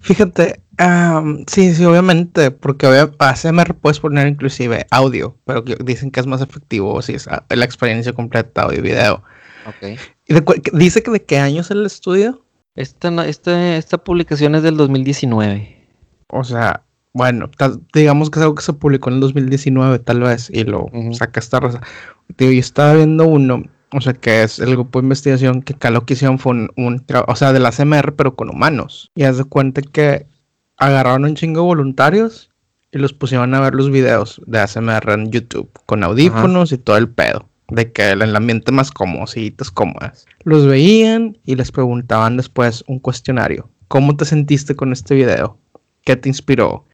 [0.00, 6.26] Fíjate, am, sí, sí, obviamente, porque ASMR puedes poner inclusive audio, pero dicen que es
[6.26, 9.22] más efectivo si es la experiencia completa audio y video.
[9.66, 9.98] Ok.
[10.26, 12.44] ¿Y de dice que de qué año es el estudio?
[12.74, 15.88] Esta, esta, esta publicación es del 2019.
[16.28, 17.50] O sea, bueno,
[17.92, 21.12] digamos que es algo que se publicó en el 2019 tal vez y lo Ujú.
[21.14, 21.80] saca esta raza.
[22.36, 25.90] Tío, yo estaba viendo uno, o sea, que es el grupo de investigación que acá
[25.90, 29.10] lo que hicieron fue un, un o sea, de la CMR pero con humanos.
[29.14, 30.26] Y haz de cuenta que
[30.78, 32.50] agarraron un chingo de voluntarios
[32.90, 36.96] y los pusieron a ver los videos de ASMR en YouTube con audífonos y todo
[36.96, 37.48] el pedo.
[37.72, 40.26] De que el, el ambiente más cómodo, sillitas cómodas.
[40.44, 43.70] Los veían y les preguntaban después un cuestionario.
[43.88, 45.58] ¿Cómo te sentiste con este video?
[46.04, 46.84] ¿Qué te inspiró?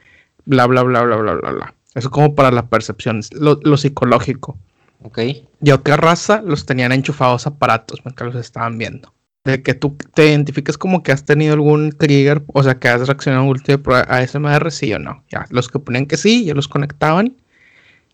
[0.45, 1.75] Bla, bla, bla, bla, bla, bla, bla.
[1.95, 4.57] Eso como para la percepción, lo, lo psicológico.
[5.03, 5.19] Ok.
[5.63, 9.13] Y otra raza los tenían enchufados aparatos mientras los estaban viendo.
[9.45, 13.07] De que tú te identifiques como que has tenido algún trigger, o sea, que has
[13.07, 15.25] reaccionado a ASMR, sí o no.
[15.29, 17.37] Ya, los que ponían que sí, ya los conectaban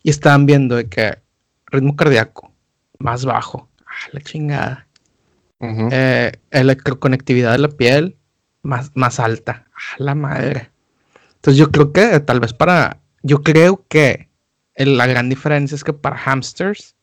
[0.01, 1.19] y estaban viendo de que
[1.67, 2.54] ritmo cardíaco
[2.99, 4.87] más bajo, ah, la chingada.
[5.91, 8.17] Eh, electroconectividad de la piel
[8.61, 10.69] más, más alta, ah, la madre.
[11.35, 14.29] Entonces yo creo que tal vez para, yo creo que
[14.75, 16.95] el- la gran diferencia es que para hamsters,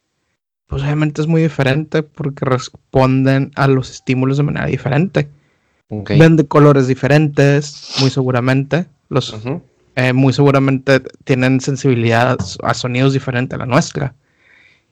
[0.66, 5.28] pues obviamente es muy diferente porque responden a los estímulos de manera diferente.
[5.88, 6.10] Ok.
[6.18, 8.86] Ven de colores diferentes, muy seguramente.
[9.08, 9.32] Los,
[9.96, 14.14] eh, muy seguramente tienen sensibilidad a sonidos diferentes a la nuestra.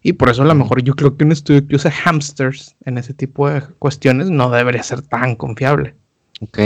[0.02, 2.96] Y por eso a lo mejor yo creo que un estudio que use hamsters en
[2.98, 5.94] ese tipo de cuestiones no debería ser tan confiable.
[6.40, 6.58] Ok.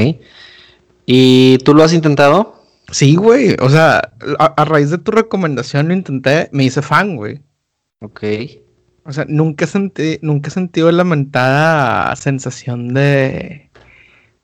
[1.06, 2.62] ¿Y tú lo has intentado?
[2.90, 3.56] Sí, güey.
[3.60, 7.40] O sea, a, a raíz de tu recomendación lo intenté, me hice fan, güey.
[8.00, 8.22] Ok.
[9.04, 13.70] O sea, nunca sentí, nunca he sentido la mentada sensación de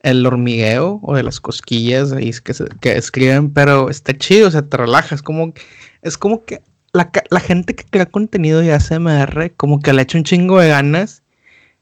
[0.01, 4.51] el hormigueo o de las cosquillas ahí que, se- que escriben, pero está chido, o
[4.51, 5.53] sea, te relajas, como
[6.01, 6.61] es como que
[6.93, 10.69] la, la gente que crea contenido de ASMR como que le echa un chingo de
[10.69, 11.23] ganas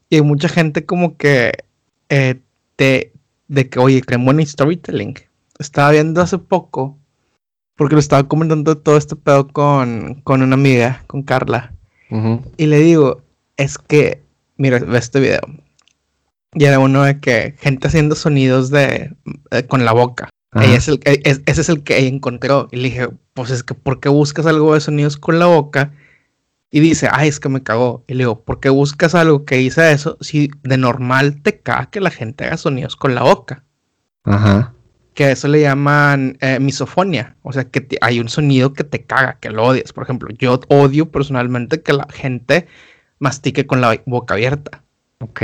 [0.08, 1.52] y hay mucha gente como que
[2.08, 2.40] eh,
[2.76, 3.12] te
[3.50, 5.14] de que oye, creen buen storytelling.
[5.58, 6.96] Estaba viendo hace poco
[7.74, 11.72] porque lo estaba comentando todo este pedo con, con una amiga, con Carla.
[12.56, 13.22] Y le digo,
[13.56, 14.22] es que,
[14.56, 15.40] mira, ve este video.
[16.54, 19.14] Y era uno de que gente haciendo sonidos de,
[19.52, 20.29] eh, con la boca.
[20.52, 20.66] Ajá.
[20.66, 22.68] Ella es el, es- ese es el que ella encontró.
[22.72, 25.92] Y le dije, pues es que, ¿por qué buscas algo de sonidos con la boca?
[26.70, 28.04] Y dice, ay, es que me cagó.
[28.08, 31.90] Y le digo, ¿por qué buscas algo que dice eso si de normal te caga
[31.90, 33.64] que la gente haga sonidos con la boca?
[34.24, 34.74] Ajá.
[35.14, 39.38] que eso le llaman eh, misofonia, o sea, que hay un sonido que te caga,
[39.40, 39.92] que lo odias.
[39.92, 42.66] Por ejemplo, yo odio personalmente que la gente
[43.18, 44.84] mastique con la boca abierta.
[45.20, 45.42] Ok.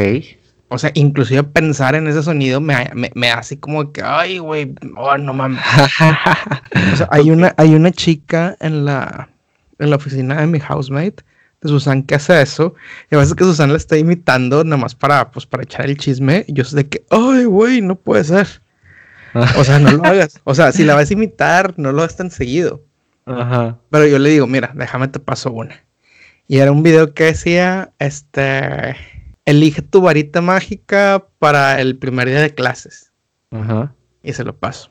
[0.68, 5.16] O sea, inclusive pensar en ese sonido me, me, hace como que, ay, güey, oh,
[5.16, 5.62] no mames.
[6.92, 9.28] o sea, hay una, hay una chica en la,
[9.78, 11.22] en la oficina de mi housemate,
[11.60, 12.74] de Susan, que hace eso.
[13.10, 15.96] Y a veces que Susan la está imitando, nada más para, pues, para echar el
[15.98, 16.44] chisme.
[16.48, 18.60] Y yo sé de que, ay, güey, no puede ser.
[19.34, 20.40] o sea, no lo hagas.
[20.42, 22.82] O sea, si la vas a imitar, no lo hagas tan seguido.
[23.24, 23.78] Ajá.
[23.90, 25.84] Pero yo le digo, mira, déjame te paso una.
[26.48, 28.96] Y era un video que decía, este
[29.46, 33.12] elige tu varita mágica para el primer día de clases.
[33.50, 33.94] Ajá.
[34.22, 34.90] Y se lo paso.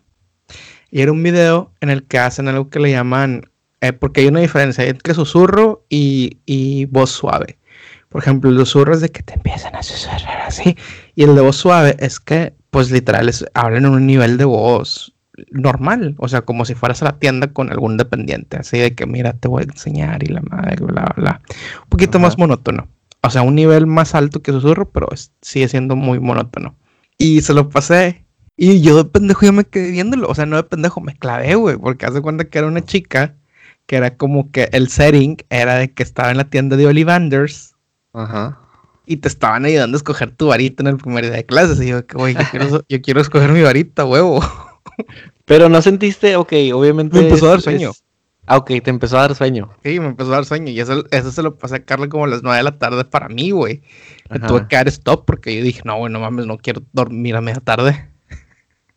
[0.89, 3.49] Y era un video en el que hacen algo que le llaman,
[3.81, 7.59] eh, porque hay una diferencia entre susurro y, voz suave.
[8.09, 10.77] Por ejemplo, el susurro es de que te empiezan a susurrar así.
[11.15, 15.13] Y el de voz suave es que, pues literal, hablan en un nivel de voz
[15.51, 16.15] normal.
[16.17, 18.55] O sea, como si fueras a la tienda con algún dependiente.
[18.55, 21.41] Así de que, mira, te voy a enseñar y la madre, bla, bla.
[21.83, 22.87] Un poquito más monótono
[23.25, 25.07] o sea, un nivel más alto que susurro, pero
[25.41, 26.77] sigue siendo muy monótono.
[27.17, 28.25] Y se lo pasé.
[28.57, 30.29] Y yo de pendejo ya me quedé viéndolo.
[30.29, 31.77] O sea, no de pendejo, me clavé, güey.
[31.77, 33.35] Porque hace cuenta que era una chica
[33.85, 37.75] que era como que el setting era de que estaba en la tienda de Ollivanders.
[38.13, 38.59] Ajá.
[39.05, 41.79] Y te estaban ayudando a escoger tu varita en el primer día de clases.
[41.81, 42.35] Y yo, güey,
[42.89, 44.41] yo quiero, escoger mi varita, huevo.
[45.45, 47.17] Pero no sentiste, ok, obviamente.
[47.17, 47.91] Me empezó a dar sueño.
[48.47, 49.69] Ah, ok, te empezó a dar sueño.
[49.83, 50.71] Sí, me empezó a dar sueño.
[50.71, 53.05] Y eso, eso se lo pasé a Carla como a las 9 de la tarde
[53.05, 53.81] para mí, güey.
[54.29, 57.35] Me tuve que dar stop porque yo dije, no, güey, no mames, no quiero dormir
[57.35, 58.09] a media tarde.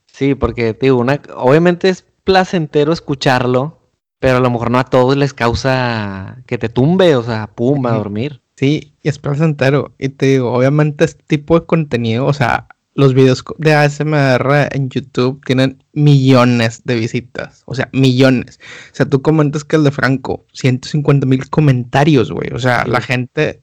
[0.06, 3.78] Sí, porque, te digo, una, obviamente es placentero escucharlo,
[4.18, 7.86] pero a lo mejor no a todos les causa que te tumbe, o sea, pum,
[7.86, 8.42] a dormir.
[8.56, 9.94] Sí, y es placentero.
[9.98, 12.66] Y te digo, obviamente este tipo de contenido, o sea,
[12.98, 17.62] los videos de ASMR en YouTube tienen millones de visitas.
[17.64, 18.58] O sea, millones.
[18.90, 22.50] O sea, tú comentas que el de Franco, 150 mil comentarios, güey.
[22.52, 23.62] O sea, la gente,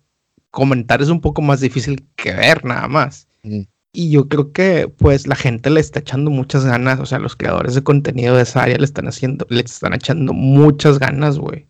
[0.51, 3.27] comentar es un poco más difícil que ver nada más.
[3.91, 7.01] Y yo creo que, pues, la gente le está echando muchas ganas.
[7.01, 10.31] O sea, los creadores de contenido de esa área le están haciendo, le están echando
[10.31, 11.67] muchas ganas, güey.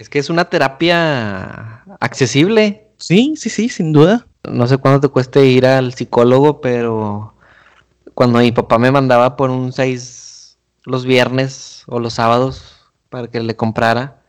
[0.00, 2.83] Es que es una terapia accesible.
[3.06, 7.34] Sí, sí, sí, sin duda no sé cuándo te cueste ir al psicólogo, pero
[8.14, 13.40] cuando mi papá me mandaba por un 6 los viernes o los sábados para que
[13.40, 14.22] le comprara,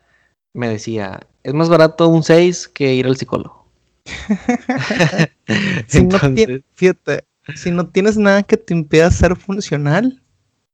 [0.53, 3.65] me decía, es más barato un 6 que ir al psicólogo.
[5.87, 6.17] si no
[6.75, 10.21] fíjate, si no tienes nada que te impida ser funcional,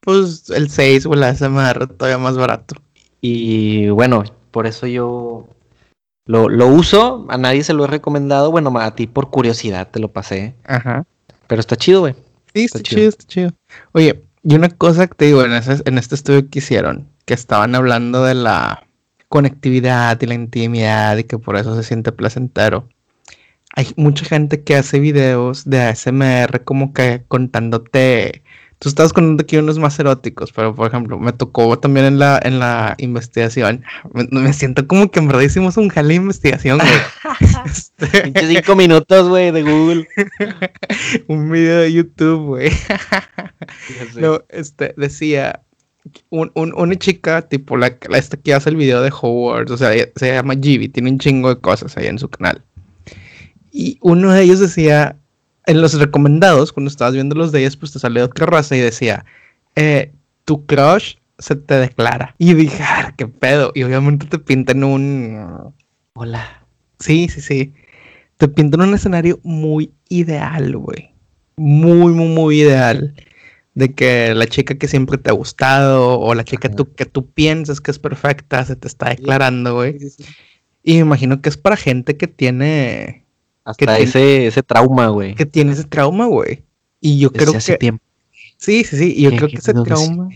[0.02, 2.76] pues el 6 o la SMR todavía más barato.
[3.22, 5.48] Y bueno, por eso yo
[6.32, 8.52] lo, lo, uso, a nadie se lo he recomendado.
[8.52, 10.56] Bueno, a ti por curiosidad te lo pasé.
[10.64, 11.04] Ajá.
[11.48, 12.16] Pero está chido, güey.
[12.54, 13.10] Sí, está, chido.
[13.10, 13.52] está chido.
[13.92, 17.76] Oye, y una cosa que te digo, en, en este estudio que hicieron, que estaban
[17.76, 18.86] hablando de la
[19.28, 22.88] conectividad y la intimidad y que por eso se siente placentero.
[23.76, 28.44] Hay mucha gente que hace videos de ASMR como que contándote
[28.82, 32.40] Tú estabas contando hay unos más eróticos, pero por ejemplo, me tocó también en la,
[32.42, 33.84] en la investigación.
[34.32, 37.38] Me, siento como que en verdad hicimos un jale de investigación, güey.
[37.66, 38.34] este...
[38.48, 40.08] Cinco minutos, güey, de Google.
[41.28, 42.72] un video de YouTube, güey.
[44.16, 45.62] no, este, decía,
[46.32, 49.78] un, un, una chica, tipo la, la, esta que hace el video de Hogwarts, o
[49.78, 52.64] sea, se llama Gibi, tiene un chingo de cosas ahí en su canal.
[53.72, 55.21] Y uno de ellos decía,
[55.72, 58.80] en los recomendados, cuando estabas viendo los de ellos, pues te salió otra raza y
[58.80, 59.26] decía,
[59.76, 60.12] eh,
[60.44, 62.36] tu crush se te declara.
[62.38, 63.72] Y dije, ah, qué pedo.
[63.74, 65.74] Y obviamente te pintan un...
[66.14, 66.66] Hola.
[67.00, 67.74] Sí, sí, sí.
[68.38, 71.14] Te pintan un escenario muy ideal, güey.
[71.56, 73.16] Muy, muy, muy ideal.
[73.74, 77.32] De que la chica que siempre te ha gustado o la chica tú, que tú
[77.32, 79.98] piensas que es perfecta se te está declarando, güey.
[80.84, 83.21] y me imagino que es para gente que tiene
[83.64, 85.36] hasta ese, ese trauma, güey.
[85.36, 86.64] Que tiene ese trauma, güey.
[87.00, 87.78] Y yo creo hace que.
[87.78, 88.04] Tiempo.
[88.58, 89.14] Sí, sí, sí.
[89.16, 90.30] Y yo creo que ese trauma.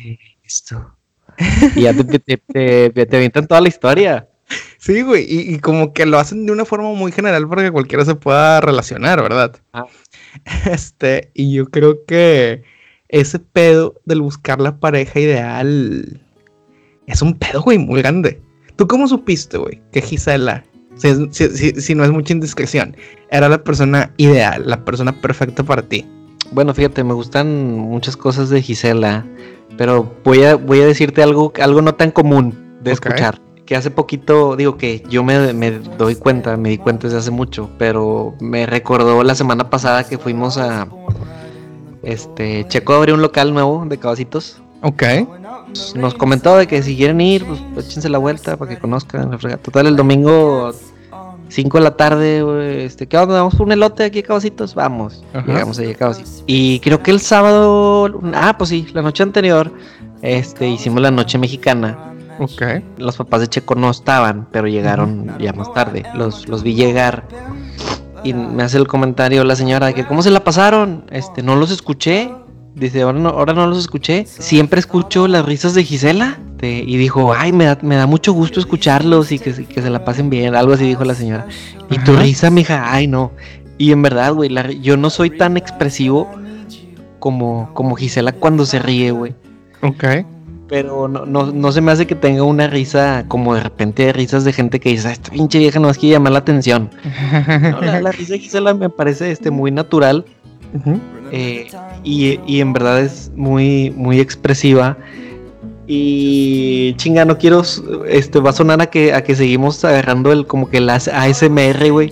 [0.44, 0.96] Esto.
[1.76, 4.30] y ya te, te, te, avientan toda la historia.
[4.78, 5.26] Sí, güey.
[5.28, 8.62] Y, como que lo hacen de una forma muy general para que cualquiera se pueda
[8.62, 9.56] relacionar, ¿verdad?
[9.74, 9.86] Ah.
[10.70, 12.64] Este, y yo creo que
[13.08, 16.22] ese pedo del buscar la pareja ideal
[17.08, 18.42] es un pedo, güey, muy grande.
[18.76, 20.66] ¿Tú cómo supiste, güey, que Gisela
[20.96, 22.96] si, no es mucha indiscreción,
[23.30, 26.06] era la persona ideal, la persona perfecta para ti.
[26.52, 29.26] Bueno, fíjate, me gustan muchas cosas de Gisela,
[29.78, 33.41] pero voy a, voy a decirte algo, algo no tan común de escuchar.
[33.66, 37.32] Que hace poquito, digo que yo me, me, doy cuenta, me di cuenta desde hace
[37.32, 40.88] mucho, pero me recordó la semana pasada que fuimos a.
[42.04, 44.62] Este, Checo abrió un local nuevo de cabacitos.
[44.82, 45.04] Ok.
[45.96, 49.38] Nos comentó de que si quieren ir, pues échense la vuelta para que conozcan la
[49.38, 49.62] fregada.
[49.62, 50.72] Total, el domingo
[51.50, 53.36] 5 de la tarde, este, ¿qué onda?
[53.36, 54.76] ¿Vamos por un elote aquí a Cabocitos?
[54.76, 55.24] Vamos.
[55.34, 55.46] Ajá.
[55.46, 56.44] Llegamos ahí a Cabocitos.
[56.48, 59.72] Y creo que el sábado, ah, pues sí, la noche anterior,
[60.22, 62.14] este, hicimos la noche mexicana.
[62.40, 62.62] Ok.
[62.98, 66.04] Los papás de Checo no estaban, pero llegaron ya más tarde.
[66.16, 67.26] Los, los vi llegar.
[68.24, 71.06] Y me hace el comentario la señora de que cómo se la pasaron.
[71.12, 72.32] Este, no los escuché.
[72.76, 74.26] Dice, ahora no, ahora no los escuché.
[74.28, 76.38] Siempre escucho las risas de Gisela.
[76.52, 79.82] Este, y dijo, ay, me da, me da mucho gusto escucharlos y que, se- que
[79.82, 80.56] se la pasen bien.
[80.56, 81.48] Algo así dijo la señora.
[81.90, 83.32] Y tu risa, mija, ay, no.
[83.78, 84.50] Y en verdad, güey,
[84.82, 86.30] yo no soy tan expresivo
[87.20, 89.34] como, como Gisela cuando se ríe, güey.
[89.82, 90.04] Ok.
[90.68, 94.44] Pero no, no, no se me hace que tenga una risa como de repente risas
[94.44, 96.90] de gente que dice, "Ah, esta pinche vieja no quiere llamar la atención.
[97.72, 100.26] No, la, la risa de Gisela me parece este, muy natural
[100.74, 101.00] Ujú.
[101.36, 101.68] Eh,
[102.04, 104.98] y, y en verdad es muy, muy expresiva.
[105.88, 107.62] Y chinga, no quiero,
[108.08, 111.10] este, va a sonar a que, a que seguimos agarrando el como que el AS-
[111.14, 112.10] ASMR, güey.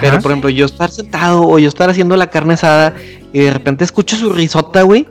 [0.00, 2.94] Pero por ejemplo, yo estar sentado o yo estar haciendo la carne asada
[3.32, 5.06] y de repente escucho su risota, güey.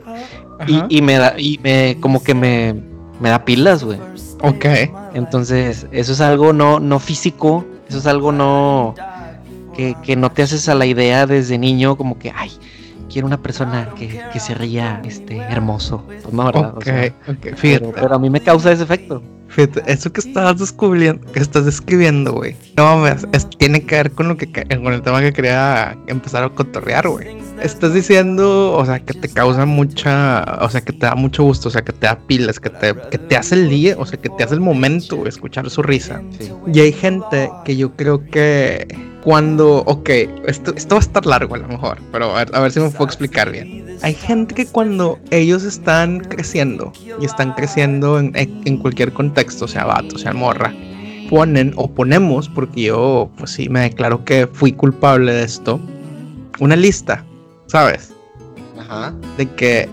[0.66, 2.74] Y, y me da, y me, como que me,
[3.20, 3.98] me da pilas, güey.
[4.42, 4.66] Ok.
[5.14, 8.94] Entonces, eso es algo no, no físico, eso es algo no
[9.74, 12.50] que, que no te haces a la idea desde niño, como que, ay,
[13.18, 16.04] quiero una persona que, que se ría este, hermoso.
[16.06, 16.72] Pues no, ¿verdad?
[16.74, 16.84] O Ok.
[16.84, 17.36] sea, Ok.
[17.42, 17.92] pero, Fíjate.
[18.00, 19.20] pero a mí me causa ese efecto.
[19.48, 22.54] Fíjate, eso que estás descubriendo, que estás describiendo, güey.
[22.76, 25.98] No mames, es- tiene que ver con lo que que- con el tema que quería
[26.06, 27.38] empezar a cotorrear, güey.
[27.60, 31.70] Estás diciendo, o sea, que te causa mucha, o sea, que te da mucho gusto,
[31.70, 34.20] o sea, que te da pilas, que te, que te hace el día, o sea,
[34.20, 36.22] que te hace el momento, güey, escuchar su risa.
[36.38, 36.52] Sí.
[36.72, 38.86] Y hay gente que yo creo que
[39.28, 40.08] cuando, ok,
[40.46, 42.80] esto, esto va a estar largo a lo mejor, pero a ver, a ver si
[42.80, 43.98] me puedo explicar bien.
[44.00, 49.84] Hay gente que cuando ellos están creciendo y están creciendo en, en cualquier contexto, sea
[49.84, 50.72] vato, sea morra,
[51.28, 55.78] ponen o ponemos, porque yo pues sí me declaro que fui culpable de esto,
[56.58, 57.22] una lista,
[57.66, 58.14] ¿sabes?
[58.80, 59.12] Ajá.
[59.36, 59.90] de que,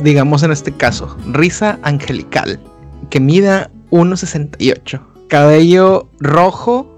[0.00, 2.58] digamos en este caso, risa angelical,
[3.10, 4.98] que mida 1,68,
[5.28, 6.91] cabello rojo,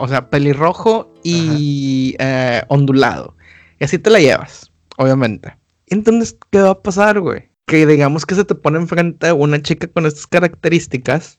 [0.00, 3.36] o sea, pelirrojo y eh, ondulado.
[3.78, 5.54] Y así te la llevas, obviamente.
[5.88, 7.50] Entonces, ¿qué va a pasar, güey?
[7.66, 11.38] Que digamos que se te pone enfrente una chica con estas características.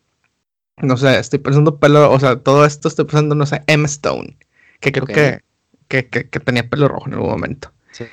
[0.78, 3.84] No sé, estoy pensando pelo, o sea, todo esto estoy pensando, no sé, M.
[3.86, 4.38] Stone,
[4.80, 5.40] que creo que,
[5.88, 7.72] que, que, que tenía pelo rojo en algún momento.
[7.94, 8.06] Sí.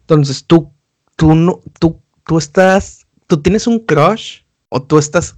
[0.00, 0.72] Entonces tú,
[1.14, 5.36] tú no, tú, tú estás, tú tienes un crush o tú estás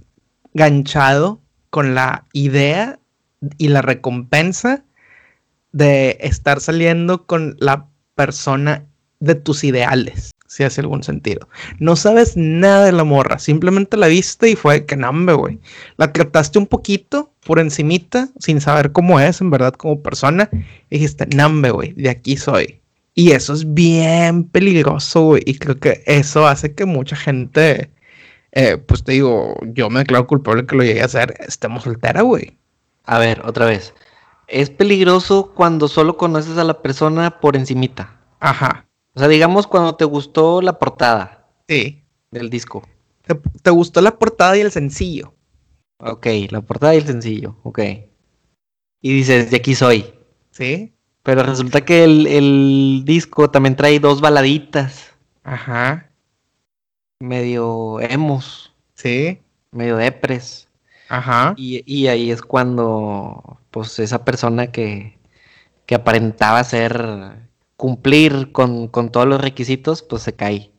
[0.55, 1.39] ganchado
[1.69, 2.99] con la idea
[3.57, 4.83] y la recompensa
[5.71, 8.85] de estar saliendo con la persona
[9.19, 11.49] de tus ideales, si hace algún sentido.
[11.79, 15.59] No sabes nada de la morra, simplemente la viste y fue que nambe, güey.
[15.97, 20.49] La trataste un poquito por encimita, sin saber cómo es en verdad como persona,
[20.89, 22.81] y dijiste, nambe, güey, de aquí soy.
[23.13, 25.43] Y eso es bien peligroso, güey.
[25.45, 27.89] Y creo que eso hace que mucha gente,
[28.51, 32.21] eh, pues te digo, yo me declaro culpable que lo llegue a hacer, estemos soltera,
[32.21, 32.57] güey.
[33.05, 33.93] A ver, otra vez.
[34.47, 38.19] Es peligroso cuando solo conoces a la persona por encimita.
[38.39, 38.85] Ajá,
[39.15, 42.03] O sea, digamos cuando te gustó la portada sí.
[42.31, 42.83] del disco.
[43.23, 45.33] ¿Te, te gustó la portada y el sencillo?
[45.99, 47.79] Ok, la portada y el sencillo, ok.
[49.01, 50.13] Y dices, de aquí soy.
[50.51, 50.93] Sí.
[51.23, 55.11] Pero resulta que el, el disco también trae dos baladitas,
[55.43, 56.11] Ajá,
[57.19, 59.39] medio emos, sí.
[59.71, 60.64] medio depres.
[61.09, 61.53] Ajá.
[61.57, 65.17] Y, y ahí es cuando, pues, esa persona que,
[65.85, 67.47] que aparentaba ser,
[67.77, 70.71] cumplir con, con todos los requisitos, pues se cae.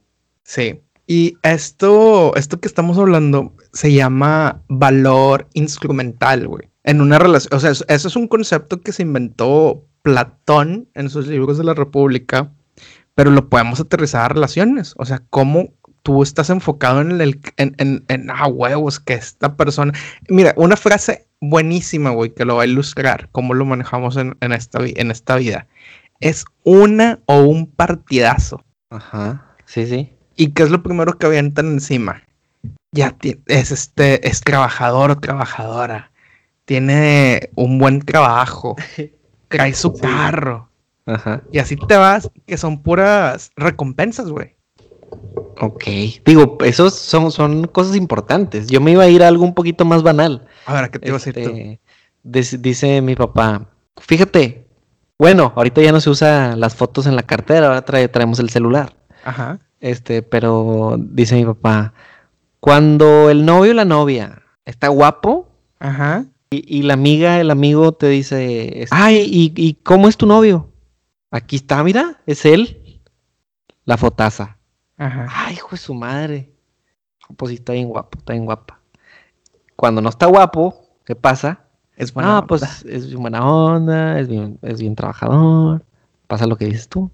[0.42, 0.80] Sí.
[1.06, 6.68] Y esto, esto que estamos hablando se llama valor instrumental, güey.
[6.82, 11.10] En una relación, o sea, eso, eso es un concepto que se inventó Platón en
[11.10, 12.52] sus libros de la República,
[13.14, 14.94] pero lo podemos aterrizar a relaciones.
[14.98, 15.68] O sea, cómo
[16.06, 19.92] tú estás enfocado en el, en, en, en ah, huevos, que esta persona.
[20.28, 24.52] Mira, una frase buenísima, güey, que lo va a ilustrar, cómo lo manejamos en, en
[24.52, 25.66] esta, en esta vida.
[26.20, 28.64] Es una o un partidazo.
[28.90, 30.12] Ajá, sí, sí.
[30.36, 32.22] ¿Y qué es lo primero que avientan encima?
[32.92, 36.12] Ya es este, es trabajador o trabajadora.
[36.66, 38.76] Tiene un buen trabajo.
[39.48, 40.70] Trae su carro.
[41.04, 41.42] Ajá.
[41.50, 44.55] Y así te vas, que son puras recompensas, güey.
[45.60, 45.84] Ok.
[46.24, 48.66] Digo, esos son, son cosas importantes.
[48.68, 50.46] Yo me iba a ir a algo un poquito más banal.
[50.66, 51.50] A ver, ¿qué te iba a decir tú?
[52.38, 53.66] Este, dice, mi papá,
[53.98, 54.66] fíjate,
[55.18, 58.50] bueno, ahorita ya no se usa las fotos en la cartera, ahora trae- traemos el
[58.50, 58.96] celular.
[59.24, 59.60] Ajá.
[59.80, 61.92] Este, pero dice mi papá,
[62.60, 65.48] Cuando el novio o la novia está guapo
[65.78, 66.24] Ajá.
[66.50, 70.70] y, y la amiga, el amigo te dice, ay, ¿y, y cómo es tu novio?
[71.30, 73.00] Aquí está, mira, es él.
[73.84, 74.55] La fotaza.
[74.98, 75.26] Ajá.
[75.30, 76.50] Ay, hijo de su madre.
[77.36, 78.80] Pues sí, está bien guapo, está bien guapa.
[79.74, 81.60] Cuando no está guapo, ¿qué pasa?
[81.96, 82.38] Es buena.
[82.38, 82.96] ah, pues onda.
[82.96, 85.84] es bien buena onda, es bien, es bien trabajador.
[86.26, 87.10] Pasa lo que dices tú.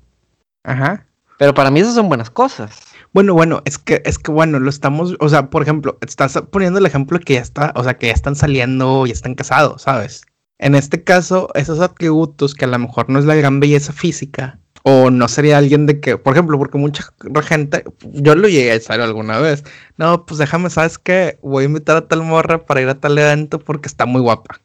[0.64, 1.06] Ajá.
[1.38, 2.80] Pero para mí esas son buenas cosas.
[3.12, 6.78] Bueno, bueno, es que, es que bueno, lo estamos, o sea, por ejemplo, estás poniendo
[6.78, 10.22] el ejemplo que ya está, o sea, que ya están saliendo y están casados, ¿sabes?
[10.58, 14.60] En este caso, esos atributos que a lo mejor no es la gran belleza física,
[14.82, 17.04] o no sería alguien de que, por ejemplo, porque mucha
[17.44, 19.64] gente, yo lo llegué a hacer alguna vez,
[19.96, 21.38] no, pues déjame, ¿sabes qué?
[21.42, 24.60] Voy a invitar a tal morra para ir a tal evento porque está muy guapa.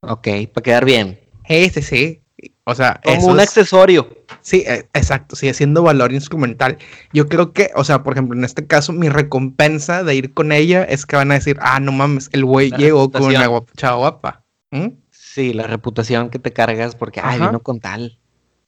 [0.00, 1.18] Ok, para quedar bien.
[1.48, 2.18] Sí, sí, sí.
[2.64, 4.08] O sea, Como eso un es- accesorio.
[4.40, 6.78] Sí, e- exacto, sigue siendo valor instrumental.
[7.12, 10.52] Yo creo que, o sea, por ejemplo, en este caso, mi recompensa de ir con
[10.52, 13.72] ella es que van a decir, ah, no mames, el güey llegó con una guapa,
[13.76, 14.44] chava guapa.
[14.70, 14.88] ¿Mm?
[15.10, 17.46] Sí, la reputación que te cargas porque, ay, Ajá.
[17.48, 18.18] vino con tal.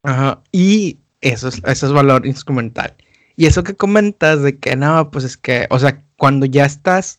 [0.05, 0.43] Ajá.
[0.53, 2.95] Y eso es, eso es valor instrumental.
[3.37, 7.19] Y eso que comentas de que, no, pues es que, o sea, cuando ya estás,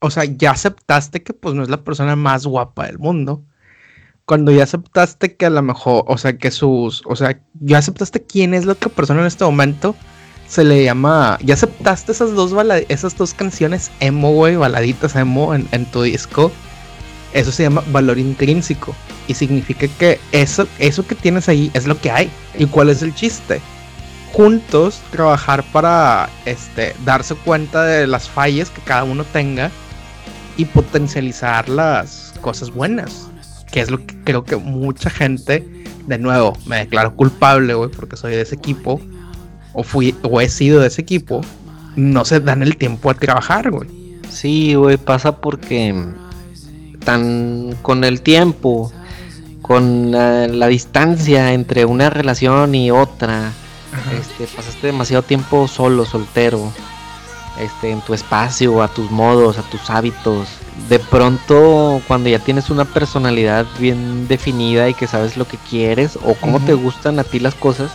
[0.00, 3.44] o sea, ya aceptaste que pues no es la persona más guapa del mundo.
[4.24, 8.24] Cuando ya aceptaste que a lo mejor, o sea, que sus, o sea, ya aceptaste
[8.24, 9.94] quién es la otra persona en este momento,
[10.48, 12.52] se le llama, ya aceptaste esas dos
[12.88, 16.50] esas dos canciones emo, güey, baladitas emo en, en tu disco,
[17.36, 18.94] eso se llama valor intrínseco
[19.28, 22.30] y significa que eso, eso que tienes ahí es lo que hay.
[22.58, 23.60] ¿Y cuál es el chiste?
[24.32, 29.70] Juntos trabajar para este, darse cuenta de las fallas que cada uno tenga
[30.56, 33.28] y potencializar las cosas buenas.
[33.70, 35.66] Que es lo que creo que mucha gente,
[36.06, 38.98] de nuevo, me declaro culpable, güey, porque soy de ese equipo,
[39.74, 41.42] o fui, o he sido de ese equipo,
[41.96, 43.90] no se dan el tiempo a trabajar, güey.
[44.30, 45.94] Sí, güey, pasa porque
[47.06, 48.92] tan con el tiempo,
[49.62, 53.52] con la, la distancia entre una relación y otra,
[54.18, 56.72] este, pasaste demasiado tiempo solo, soltero,
[57.58, 60.48] este, en tu espacio, a tus modos, a tus hábitos.
[60.90, 66.18] De pronto, cuando ya tienes una personalidad bien definida y que sabes lo que quieres
[66.22, 67.92] o cómo te gustan a ti las cosas,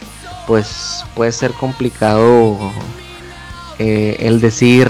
[0.48, 2.58] pues puede ser complicado
[3.78, 4.90] eh, el decir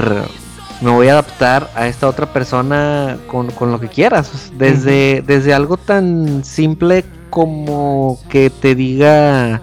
[0.81, 4.51] me voy a adaptar a esta otra persona con, con lo que quieras.
[4.57, 9.61] Desde, desde algo tan simple como que te diga,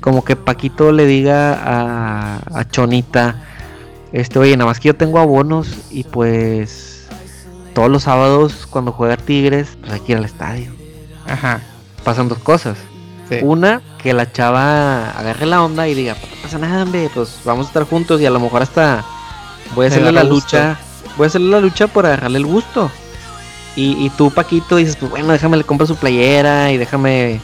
[0.00, 3.44] como que Paquito le diga a, a Chonita,
[4.12, 7.06] este, oye, nada más que yo tengo abonos y pues
[7.74, 10.72] todos los sábados cuando juega Tigres, pues hay que ir al estadio.
[11.26, 11.60] Ajá.
[12.04, 12.78] Pasan dos cosas.
[13.28, 13.40] Sí.
[13.42, 17.40] Una, que la chava agarre la onda y diga, "Pues no pasa nada, hombre, pues
[17.44, 19.04] vamos a estar juntos y a lo mejor hasta
[19.74, 20.34] voy a Le hacerle la gusto.
[20.34, 20.78] lucha,
[21.16, 22.90] voy a hacerle la lucha por agarrarle el gusto.
[23.76, 27.40] Y, y tú, Paquito, dices, pues bueno, déjame le compro su playera y déjame,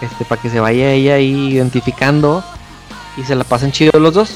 [0.00, 2.42] este, para que se vaya ella ahí identificando
[3.16, 4.30] y se la pasen chido los dos.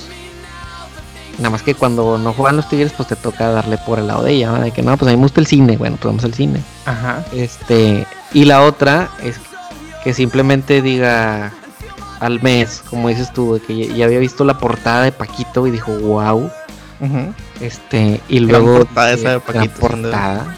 [1.38, 4.22] Nada más que cuando no juegan los tigres, pues te toca darle por el lado
[4.22, 4.66] de ella, ¿verdad?
[4.66, 6.60] de que no, pues a mí me gusta el cine, bueno, pues vamos al cine.
[6.84, 7.24] Ajá.
[7.32, 9.36] Este, y la otra es
[10.04, 11.52] que simplemente diga
[12.20, 15.70] al mes, como dices tú, de que ya había visto la portada de Paquito y
[15.70, 16.50] dijo, wow.
[17.60, 20.56] Este, y Gran luego portada esa de Paquito, portada.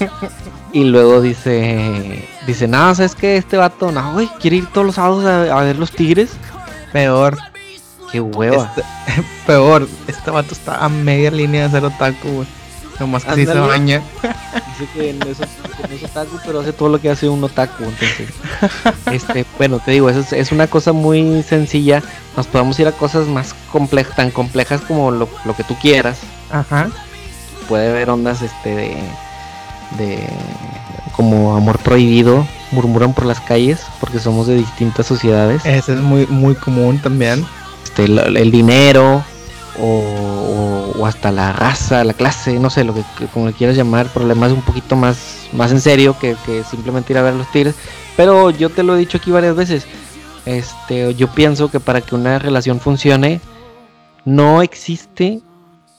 [0.72, 4.94] y luego dice, dice, no, sabes que este vato, no, güey, quiere ir todos los
[4.94, 6.30] sábados a, a ver los tigres.
[6.92, 7.36] Peor.
[8.10, 8.72] Qué hueva.
[8.76, 9.88] Este- peor.
[10.06, 12.48] Este vato está a media línea de ser otaku, güey.
[13.02, 13.60] Nomás que se Ándale.
[13.66, 14.02] baña.
[14.78, 17.42] Dice que no es, que no es otaku, pero hace todo lo que hace un
[17.42, 17.82] otaku.
[17.82, 18.28] Entonces,
[19.10, 22.00] este, bueno, te digo, eso es, es una cosa muy sencilla.
[22.36, 26.18] Nos podemos ir a cosas más complejas, tan complejas como lo, lo que tú quieras.
[26.52, 26.90] Ajá.
[27.68, 28.96] Puede haber ondas este de,
[29.98, 30.28] de
[31.16, 35.66] como amor prohibido, murmuran por las calles, porque somos de distintas sociedades.
[35.66, 37.44] Ese es muy, muy común también.
[37.82, 39.24] Este, el, el dinero.
[39.78, 43.52] O, o- o hasta la raza, la clase, no sé, lo que, que- como le
[43.54, 47.32] quieras llamar, problemas un poquito más, más en serio que, que simplemente ir a ver
[47.34, 47.74] a los tigres.
[48.16, 49.86] Pero yo te lo he dicho aquí varias veces.
[50.44, 53.40] Este, yo pienso que para que una relación funcione,
[54.24, 55.40] no existe,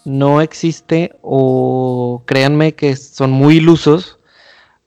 [0.06, 4.20] no existe, o créanme que son muy ilusos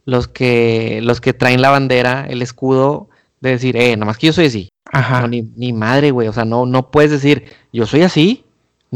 [0.04, 3.08] los que, los que traen la bandera, el escudo,
[3.40, 4.68] de decir, eh, nada más que yo soy así.
[4.92, 5.22] Ajá.
[5.22, 6.28] No, ni, ni madre, güey.
[6.28, 8.44] O sea, no, no puedes decir, yo soy así,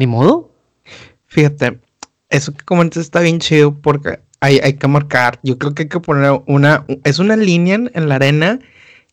[0.01, 0.51] ni modo.
[1.27, 1.79] Fíjate,
[2.31, 5.39] eso que comentas está bien chido porque hay, hay que marcar.
[5.43, 6.85] Yo creo que hay que poner una.
[7.05, 8.59] Es una línea en, la arena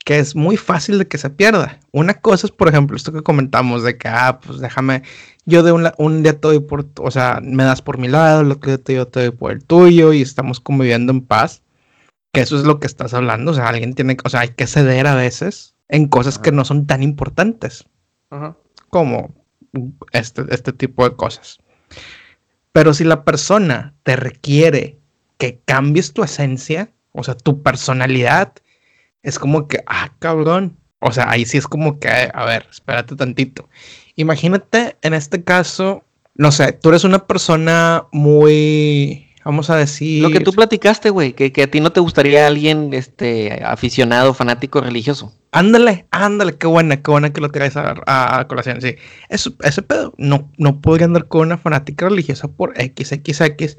[0.05, 1.79] que es muy fácil de que se pierda.
[1.91, 5.03] Una cosa es, por ejemplo, esto que comentamos de que, ah, pues déjame,
[5.45, 8.43] yo de un, un día te doy por, o sea, me das por mi lado,
[8.43, 11.61] lo que yo te, yo te doy por el tuyo y estamos conviviendo en paz.
[12.31, 14.67] Que eso es lo que estás hablando, o sea, alguien tiene, o sea, hay que
[14.67, 17.85] ceder a veces en cosas que no son tan importantes
[18.89, 19.33] como
[20.11, 21.59] este, este tipo de cosas.
[22.71, 24.99] Pero si la persona te requiere
[25.37, 28.53] que cambies tu esencia, o sea, tu personalidad,
[29.23, 30.77] es como que, ah, cabrón.
[30.99, 33.69] O sea, ahí sí es como que, a ver, espérate tantito.
[34.15, 36.03] Imagínate en este caso,
[36.35, 40.21] no sé, tú eres una persona muy, vamos a decir...
[40.21, 44.33] Lo que tú platicaste, güey, que, que, a ti no te gustaría alguien, este, aficionado,
[44.33, 45.33] fanático, religioso.
[45.53, 48.95] Ándale, ándale, qué buena, qué buena que lo traes a, a, colación, sí.
[49.29, 53.77] Eso, ese pedo, no, no podría andar con una fanática religiosa por XXX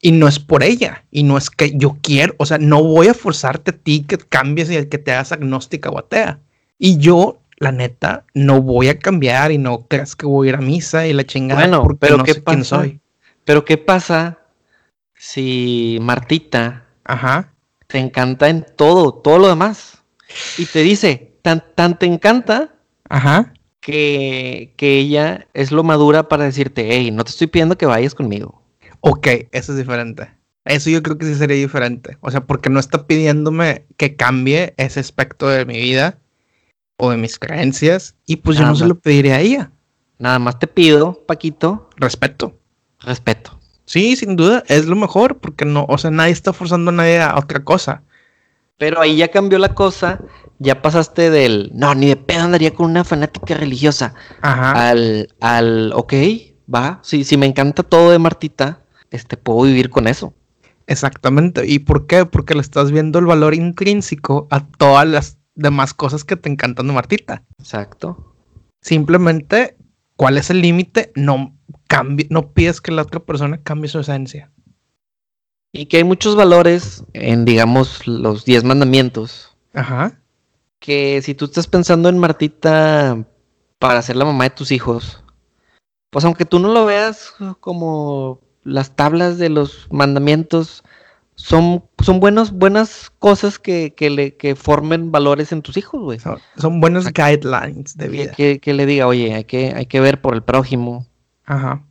[0.00, 3.06] y no es por ella, y no es que yo quiero, o sea, no voy
[3.06, 6.40] a forzarte a ti que cambies y que te hagas agnóstica o atea.
[6.78, 10.56] Y yo, la neta, no voy a cambiar y no creas que voy a ir
[10.56, 12.56] a misa y la chingada bueno, porque pero no ¿qué sé pasa?
[12.56, 13.00] quién soy.
[13.44, 14.39] Pero ¿qué pasa
[15.20, 17.52] si Martita Ajá.
[17.88, 20.02] te encanta en todo, todo lo demás?
[20.56, 22.74] Y te dice, tan, tan te encanta
[23.08, 23.52] Ajá.
[23.80, 28.14] Que, que ella es lo madura para decirte, hey, no te estoy pidiendo que vayas
[28.14, 28.62] conmigo
[29.00, 30.30] Ok, eso es diferente.
[30.64, 32.16] Eso yo creo que sí sería diferente.
[32.20, 36.18] O sea, porque no está pidiéndome que cambie ese aspecto de mi vida
[36.96, 38.14] o de mis creencias.
[38.26, 39.72] Y pues yo no se lo pediría a ella.
[40.18, 41.88] Nada más te pido, Paquito.
[41.96, 42.58] Respeto.
[43.00, 43.59] Respeto.
[43.90, 47.20] Sí, sin duda, es lo mejor, porque no, o sea, nadie está forzando a nadie
[47.20, 48.04] a otra cosa.
[48.78, 50.20] Pero ahí ya cambió la cosa,
[50.60, 54.90] ya pasaste del, no, ni de pedo andaría con una fanática religiosa, Ajá.
[54.90, 56.14] al, al, ok,
[56.72, 58.80] va, sí me encanta todo de Martita,
[59.10, 60.34] este, puedo vivir con eso.
[60.86, 61.66] Exactamente.
[61.66, 62.26] ¿Y por qué?
[62.26, 66.86] Porque le estás viendo el valor intrínseco a todas las demás cosas que te encantan
[66.86, 67.42] de Martita.
[67.58, 68.36] Exacto.
[68.82, 69.76] Simplemente,
[70.14, 71.10] ¿cuál es el límite?
[71.16, 71.56] No
[71.90, 74.52] cambie, no pides que la otra persona cambie su esencia.
[75.72, 79.56] Y que hay muchos valores en, digamos, los diez mandamientos.
[79.74, 80.20] Ajá.
[80.78, 83.26] Que si tú estás pensando en Martita
[83.80, 85.24] para ser la mamá de tus hijos,
[86.10, 90.84] pues aunque tú no lo veas como las tablas de los mandamientos
[91.34, 96.20] son, son buenos, buenas cosas que, que, le, que formen valores en tus hijos, güey.
[96.20, 98.32] Son, son, buenos guidelines de vida.
[98.32, 101.09] Que, que, le diga, oye, hay que, hay que ver por el prójimo.
[101.50, 101.82] Ajá.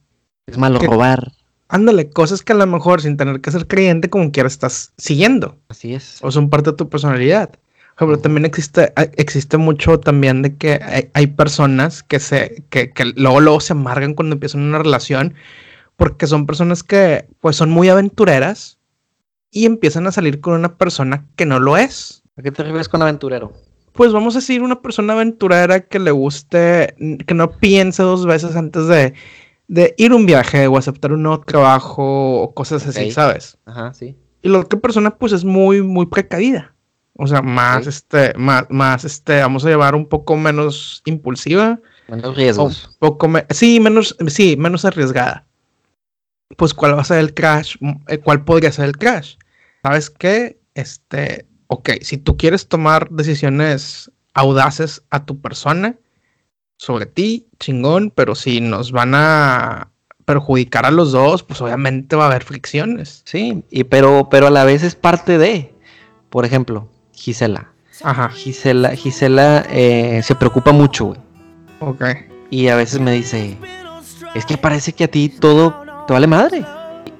[0.48, 1.34] Es malo robar.
[1.68, 5.58] Ándale, cosas que a lo mejor sin tener que ser creyente como quiera estás siguiendo.
[5.68, 6.18] Así es.
[6.22, 7.52] O son parte de tu personalidad.
[7.98, 13.06] Pero también existe, existe mucho también de que hay, hay personas que se, que, que
[13.18, 15.36] luego, luego se amargan cuando empiezan una relación
[15.98, 18.80] porque son personas que pues son muy aventureras
[19.52, 22.24] y empiezan a salir con una persona que no lo es.
[22.38, 23.52] ¿A qué te refieres con aventurero?
[23.92, 26.96] Pues vamos a decir una persona aventurera que le guste,
[27.28, 29.14] que no piense dos veces antes de,
[29.70, 33.12] de ir un viaje o aceptar un nuevo trabajo o cosas así, Ok.
[33.12, 33.58] ¿sabes?
[33.66, 34.18] Ajá, sí.
[34.42, 36.74] Y la otra persona pues es muy, muy precavida.
[37.16, 37.88] O sea, más, Ok.
[37.88, 41.80] este, más, más, este, vamos a llevar un poco menos impulsiva.
[42.08, 42.88] Menos riesgos.
[42.88, 45.46] un poco me- sí, menos, sí, menos arriesgada.
[46.58, 47.76] Pues, ¿cuál va a ser el crash?
[47.80, 49.36] Mm, eh, ¿Cuál podría ser el crash?
[49.84, 50.60] ¿Sabes qué?
[50.74, 55.96] Este, ok, si tú quieres tomar decisiones audaces a tu persona,
[56.80, 59.90] sobre ti, chingón, pero si nos van a
[60.24, 63.22] perjudicar a los dos, pues obviamente va a haber fricciones.
[63.26, 65.74] Sí, y pero, pero a la vez es parte de,
[66.30, 67.74] por ejemplo, Gisela.
[68.02, 71.20] Ajá, Gisela, Gisela eh, se preocupa mucho, güey.
[71.82, 72.04] ok.
[72.50, 73.58] Y a veces me dice,
[74.34, 75.76] es que parece que a ti todo
[76.08, 76.66] te vale madre.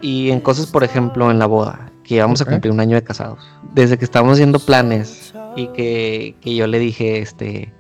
[0.02, 3.04] Y en cosas, por ejemplo, en la boda, que vamos a cumplir un año de
[3.04, 3.46] casados.
[3.74, 7.74] Desde que estábamos haciendo planes y que, que yo le dije, este,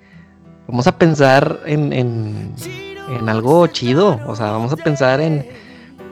[0.70, 2.53] vamos a pensar en, en,
[3.20, 4.20] en algo chido.
[4.28, 5.45] O sea, vamos a pensar en,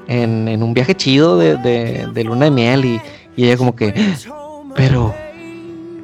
[0.07, 2.85] en, en un viaje chido de, de- de luna de miel.
[2.85, 3.01] Y,
[3.35, 3.93] y ella como que,
[4.75, 5.13] pero,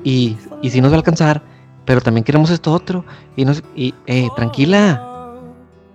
[0.03, 1.41] y, y si nos va a alcanzar,
[1.85, 3.03] pero también queremos esto otro.
[3.35, 5.31] Y, nos, y eh, tranquila,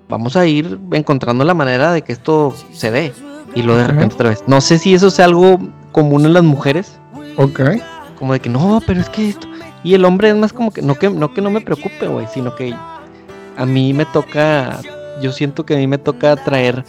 [0.08, 3.12] vamos a ir encontrando la manera de que esto se dé.
[3.54, 4.44] Y lo de repente otra vez.
[4.46, 5.58] No sé si eso sea algo
[5.92, 6.98] común en las mujeres.
[7.36, 7.60] Ok.
[8.18, 9.46] Como de que no, pero es que esto.
[9.84, 12.26] Y el hombre es más como que no que no, que no me preocupe, güey,
[12.32, 12.74] sino que
[13.56, 14.80] a mí me toca.
[15.22, 16.84] Yo siento que a mí me toca traer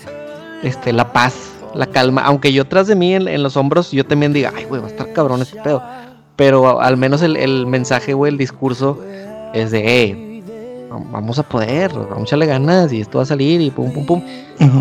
[0.64, 2.22] este, la paz, la calma.
[2.26, 4.88] Aunque yo tras de mí en, en los hombros, yo también diga, ay, güey, va
[4.88, 5.82] a estar cabrón este pedo.
[6.36, 9.02] Pero al menos el, el mensaje, güey, el discurso
[9.54, 10.44] es de, hey,
[11.12, 14.06] vamos a poder, vamos a echarle ganas y esto va a salir y pum, pum,
[14.06, 14.24] pum.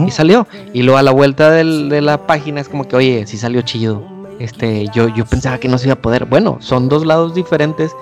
[0.07, 0.47] Y salió.
[0.73, 3.63] Y luego a la vuelta del- de la página es como que, oye, sí salió
[3.63, 4.03] chido.
[4.39, 6.24] Este, yo, yo pensaba que no se iba a poder.
[6.24, 7.93] Bueno, son dos lados diferentes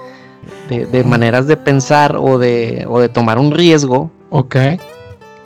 [0.68, 4.10] de, maneras de pensar o de, o de tomar un riesgo.
[4.30, 4.56] Ok.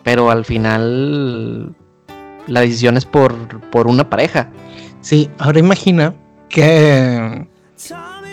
[0.02, 1.74] Pero al final
[2.46, 3.34] la decisión es por,
[3.70, 4.48] por una pareja.
[5.00, 6.14] Sí, ahora imagina
[6.48, 7.48] que...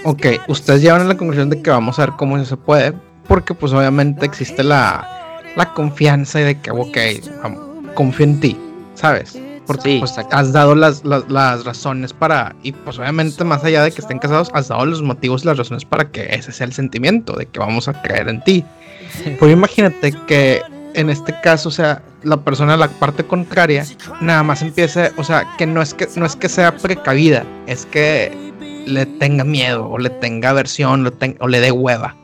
[0.03, 2.93] Ok, ustedes llevan a la conclusión de que vamos a ver cómo se puede,
[3.27, 6.97] porque pues obviamente existe la, la confianza y de que, ok,
[7.93, 8.57] confío en ti,
[8.93, 9.37] ¿sabes?
[9.67, 14.01] Porque pues, has dado las, las, razones para, y pues obviamente más allá de que
[14.01, 17.33] estén casados, has dado los motivos y las razones para que ese sea el sentimiento,
[17.33, 18.63] de que vamos a creer en ti.
[19.39, 20.61] Pues imagínate que
[20.93, 23.85] en este caso, o sea, la persona, la parte contraria,
[24.19, 27.85] nada más empiece, o sea, que no es que, no es que sea precavida, es
[27.85, 28.35] que
[28.87, 32.15] le tenga miedo, o le tenga aversión, o le dé hueva.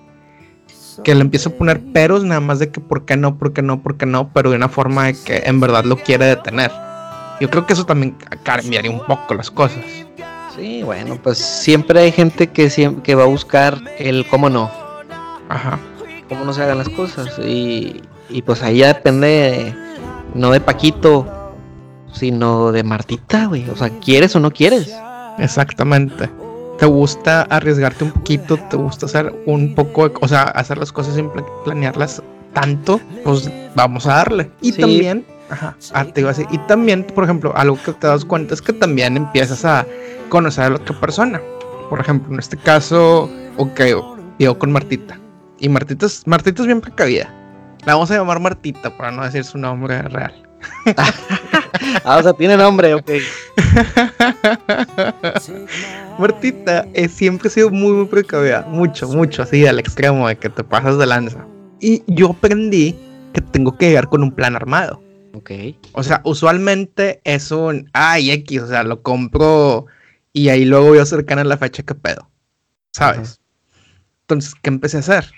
[1.04, 3.62] Que le empiece a poner peros nada más de que por qué no, por qué
[3.62, 6.72] no, por qué no, pero de una forma de que en verdad lo quiere detener.
[7.42, 9.84] Yo creo que eso también cambiaría un poco las cosas.
[10.56, 12.70] Sí, bueno, pues siempre hay gente que,
[13.04, 14.70] que va a buscar el cómo no.
[15.50, 15.80] Ajá.
[16.30, 17.40] Cómo no se hagan las cosas.
[17.40, 19.76] Y, y pues ahí ya depende,
[20.36, 21.54] no de Paquito,
[22.14, 23.68] sino de Martita, güey.
[23.70, 24.96] O sea, ¿quieres o no quieres?
[25.40, 26.30] Exactamente.
[26.78, 28.58] ¿Te gusta arriesgarte un poquito?
[28.70, 31.30] ¿Te gusta hacer un poco, o sea, hacer las cosas sin
[31.64, 32.22] planearlas
[32.54, 33.00] tanto?
[33.24, 34.52] Pues vamos a darle.
[34.62, 36.48] Y también Ajá, ah, te iba a decir.
[36.52, 39.86] Y también, por ejemplo, algo que te das cuenta es que también empiezas a
[40.30, 41.42] conocer a la otra persona.
[41.90, 43.82] Por ejemplo, en este caso, ok,
[44.40, 45.20] yo con Martita.
[45.60, 47.32] Y Martita es, Martita es bien precavida.
[47.86, 50.34] La vamos a llamar Martita para no decir su nombre real.
[52.06, 53.12] ah, o sea, tiene nombre, ok.
[56.18, 58.66] Martita eh, siempre ha sido muy, muy precavida.
[58.70, 61.46] Mucho, mucho, así al extremo de que te pasas de lanza.
[61.80, 62.96] Y yo aprendí
[63.34, 65.03] que tengo que llegar con un plan armado.
[65.34, 65.52] Ok.
[65.94, 69.88] O sea, usualmente es un, ay, X, o sea, lo compro
[70.32, 72.30] y ahí luego voy a acercar a la fecha que pedo.
[72.92, 73.40] ¿Sabes?
[74.22, 75.32] Entonces, ¿qué empecé a hacer?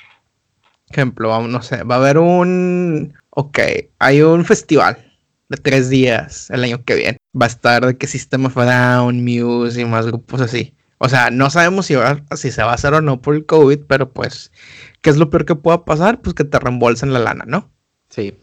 [0.90, 3.60] Ejemplo, vamos, no sé, va a haber un, ok,
[4.00, 5.14] hay un festival
[5.50, 7.18] de tres días el año que viene.
[7.40, 10.76] Va a estar de qué System of a Down, Muse y más grupos así.
[10.98, 11.96] O sea, no sabemos si,
[12.36, 14.52] si se va a hacer o no por el COVID, pero pues,
[15.02, 16.22] ¿qué es lo peor que pueda pasar?
[16.22, 17.72] Pues que te reembolsen la lana, ¿no?
[18.10, 18.34] Sí.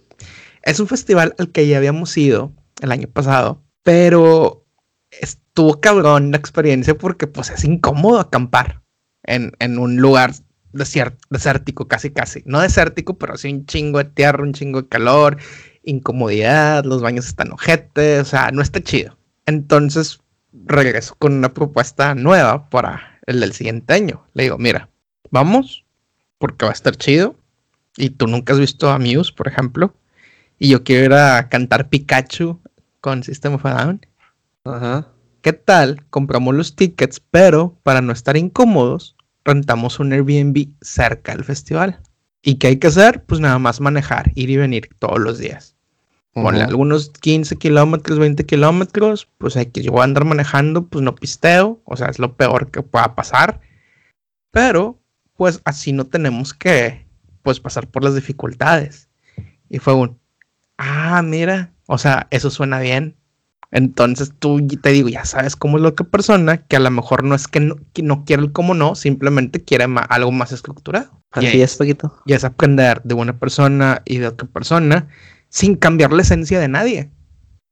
[0.63, 4.65] Es un festival al que ya habíamos ido el año pasado, pero
[5.11, 8.83] estuvo cabrón la experiencia porque pues es incómodo acampar
[9.25, 10.33] en, en un lugar
[10.73, 12.43] desértico, casi casi.
[12.47, 15.37] No desértico, pero sí un chingo de tierra, un chingo de calor,
[15.83, 19.19] incomodidad, los baños están ojetes, o sea, no está chido.
[19.47, 20.21] Entonces
[20.53, 24.25] regreso con una propuesta nueva para el del siguiente año.
[24.35, 24.89] Le digo, mira,
[25.31, 25.85] vamos,
[26.39, 27.35] porque va a estar chido.
[27.97, 29.95] Y tú nunca has visto a Muse, por ejemplo
[30.63, 32.61] y yo quiero ir a cantar Pikachu
[33.01, 34.07] con System of a Down.
[34.65, 35.09] Ajá.
[35.41, 36.05] ¿Qué tal?
[36.09, 41.99] Compramos los tickets, pero para no estar incómodos, rentamos un Airbnb cerca del festival.
[42.45, 43.25] ¿Y qué hay que hacer?
[43.25, 45.75] Pues nada más manejar, ir y venir todos los días.
[46.33, 51.03] Ponle algunos 15 kilómetros, 20 kilómetros, pues hay que yo voy a andar manejando, pues
[51.03, 53.61] no pisteo, o sea, es lo peor que pueda pasar.
[54.53, 55.01] Pero,
[55.37, 57.05] pues así no tenemos que,
[57.43, 59.09] pues pasar por las dificultades.
[59.69, 60.22] Y fue un,
[60.79, 63.17] ah, mira, o sea, eso suena bien.
[63.73, 67.25] Entonces tú te digo, ya sabes cómo es lo que persona, que a lo mejor
[67.25, 71.23] no es que no, quiere el cómo no, simplemente quiere algo más estructurado.
[71.31, 72.15] Así es, poquito.
[72.27, 75.09] Y es aprender de una persona y de otra persona
[75.49, 77.11] sin cambiar la esencia de nadie.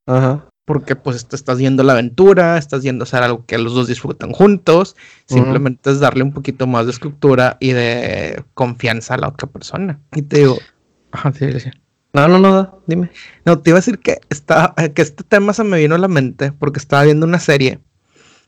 [0.07, 0.47] Ajá.
[0.65, 3.87] Porque pues te estás yendo la aventura, estás yendo a hacer algo que los dos
[3.87, 4.97] disfrutan juntos.
[5.27, 10.01] Simplemente es darle un poquito más de estructura y de confianza a la otra persona.
[10.15, 10.59] Y te digo,
[11.11, 11.71] ajá, sí, sí.
[12.13, 13.11] No, no, no, dime.
[13.45, 16.09] No, te iba a decir que, está, que este tema se me vino a la
[16.09, 17.79] mente porque estaba viendo una serie.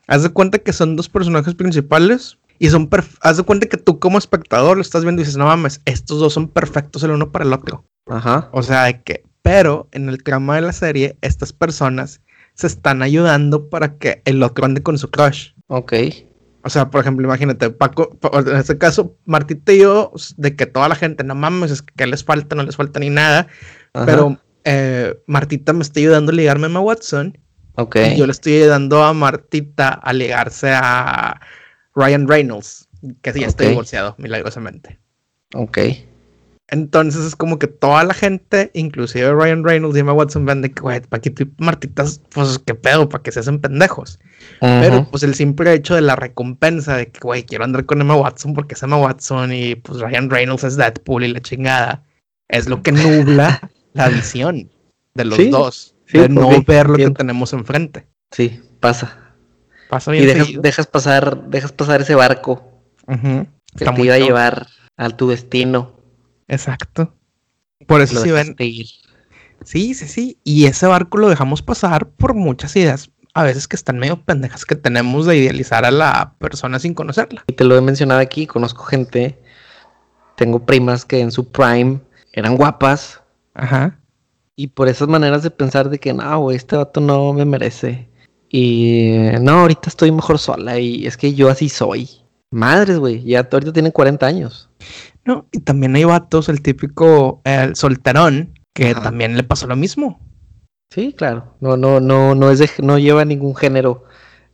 [0.09, 2.89] Haz de cuenta que son dos personajes principales y son
[3.21, 6.19] haz de cuenta que tú como espectador lo estás viendo y dices, no mames, estos
[6.19, 7.85] dos son perfectos el uno para el otro.
[8.07, 8.49] Ajá.
[8.53, 12.21] O sea, de que, pero en el trama de la serie, estas personas
[12.55, 15.53] se están ayudando para que el otro ande con su crush.
[15.69, 15.93] Ok.
[16.65, 20.89] O sea, por ejemplo, imagínate, Paco, en este caso, Martita y yo, de que toda
[20.89, 23.49] la gente, no mames, es que les falta, no les falta ni nada.
[23.93, 27.39] Pero eh, Martita me está ayudando a ligarme a Emma Watson.
[27.75, 27.97] Ok.
[28.13, 31.41] Y yo le estoy ayudando a Martita a ligarse a
[31.95, 32.89] Ryan Reynolds,
[33.23, 35.01] que sí, ya está divorciado, milagrosamente.
[35.55, 35.79] Ok.
[36.73, 40.73] Entonces es como que toda la gente, inclusive Ryan Reynolds y Emma Watson, ven de
[40.73, 44.19] que, güey, Paquito y Martitas, pues qué pedo, para que se hacen pendejos.
[44.59, 48.17] Pero pues el simple hecho de la recompensa de que, güey, quiero andar con Emma
[48.17, 52.05] Watson porque es Emma Watson y pues Ryan Reynolds es Deadpool y la chingada,
[52.49, 54.71] es lo que nubla la visión
[55.13, 55.95] de los dos.
[56.11, 58.07] de no ver lo que tenemos enfrente.
[58.31, 59.35] Sí, pasa.
[59.91, 60.25] Pasa bien.
[60.49, 62.67] Y dejas, pasar, dejas pasar ese barco.
[63.07, 66.01] Que Está te iba a llevar a tu destino.
[66.53, 67.15] Exacto.
[67.87, 68.55] Por eso Lo sí ven.
[68.59, 68.87] ir.
[69.65, 70.39] Sí, sí, sí.
[70.45, 74.67] Y ese barco lo dejamos pasar por muchas ideas, a veces que están medio pendejas
[74.67, 77.43] que tenemos de idealizar a la persona sin conocerla.
[77.47, 79.41] Y te lo he mencionado aquí, conozco gente,
[80.37, 82.01] tengo primas que en su prime
[82.35, 83.23] eran guapas
[83.55, 83.99] Ajá.
[84.55, 88.11] y por esas maneras de pensar de que no, güey, este vato no me merece.
[88.51, 92.11] Y no, ahorita estoy mejor sola y es que yo así soy.
[92.51, 94.69] Madres, güey, ya ahorita tienen 40 años.
[95.25, 99.03] No, y también hay vatos, el típico el solterón, que Ajá.
[99.03, 100.19] también le pasó lo mismo.
[100.91, 101.55] Sí, claro.
[101.61, 104.05] No, no, no, no es de- no lleva ningún género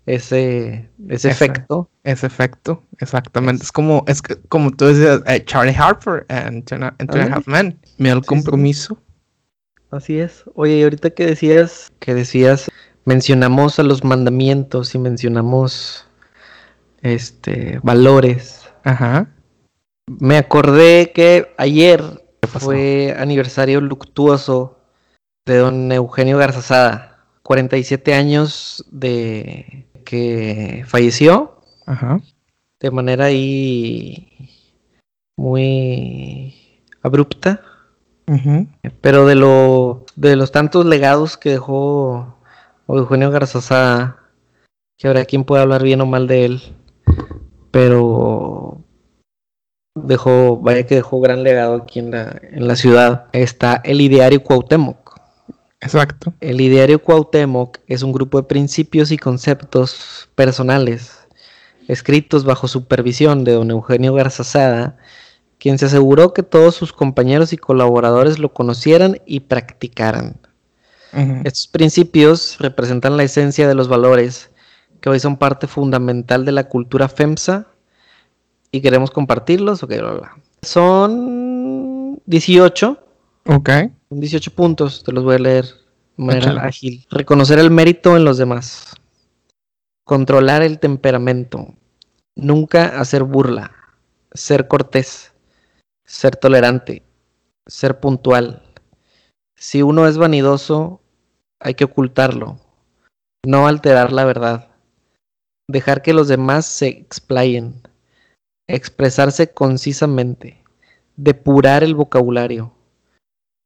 [0.06, 1.30] ese, ese Ese.
[1.30, 1.90] efecto.
[2.04, 3.64] Ese efecto, exactamente.
[3.64, 7.06] Es como, es que, como tú decías, eh, Charlie Harper en Two and a- en
[7.06, 7.34] Two and a Ándale.
[7.34, 7.78] Half Men.
[7.98, 8.28] Miedo al Sí, sí.
[8.28, 8.98] compromiso.
[9.90, 10.44] Así es.
[10.54, 12.70] Oye, y ahorita que decías, que decías,
[13.04, 16.06] mencionamos a los mandamientos y mencionamos
[17.02, 18.68] este valores.
[18.84, 19.28] Ajá.
[20.08, 22.02] Me acordé que ayer
[22.46, 24.78] fue aniversario luctuoso
[25.46, 27.18] de don Eugenio Garzazada.
[27.42, 32.20] 47 años de que falleció Ajá.
[32.78, 34.28] de manera ahí
[35.36, 36.54] muy
[37.02, 37.62] abrupta.
[39.00, 42.36] Pero de lo de los tantos legados que dejó
[42.86, 44.18] Eugenio Garzazada,
[44.98, 46.62] que ahora quién puede hablar bien o mal de él,
[47.70, 48.37] pero
[50.04, 53.26] dejó, vaya que dejó gran legado aquí en la, en la ciudad.
[53.32, 55.18] Está el ideario Cuauhtémoc.
[55.80, 56.34] Exacto.
[56.40, 61.18] El ideario Cuauhtémoc es un grupo de principios y conceptos personales
[61.88, 64.96] escritos bajo supervisión de don Eugenio Garzazada,
[65.58, 70.36] quien se aseguró que todos sus compañeros y colaboradores lo conocieran y practicaran.
[71.44, 74.50] Estos principios representan la esencia de los valores
[75.00, 77.66] que hoy son parte fundamental de la cultura FEMSA
[78.70, 79.82] y queremos compartirlos.
[79.82, 80.36] ok, bla, bla.
[80.62, 82.98] Son 18
[83.46, 83.70] Ok.
[84.08, 85.64] son 18 puntos, te los voy a leer
[86.16, 86.60] de manera Échale.
[86.60, 87.06] ágil.
[87.10, 88.94] Reconocer el mérito en los demás.
[90.04, 91.74] Controlar el temperamento.
[92.36, 93.72] Nunca hacer burla.
[94.32, 95.32] Ser cortés.
[96.06, 97.02] Ser tolerante.
[97.66, 98.62] Ser puntual.
[99.56, 101.00] Si uno es vanidoso,
[101.60, 102.58] hay que ocultarlo.
[103.44, 104.68] No alterar la verdad.
[105.68, 107.82] Dejar que los demás se explayen.
[108.68, 110.62] Expresarse concisamente.
[111.16, 112.72] Depurar el vocabulario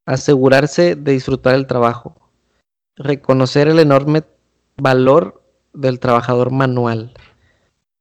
[0.06, 2.16] asegurarse de disfrutar el trabajo,
[2.96, 4.24] reconocer el enorme
[4.76, 5.42] valor
[5.72, 7.12] del trabajador manual,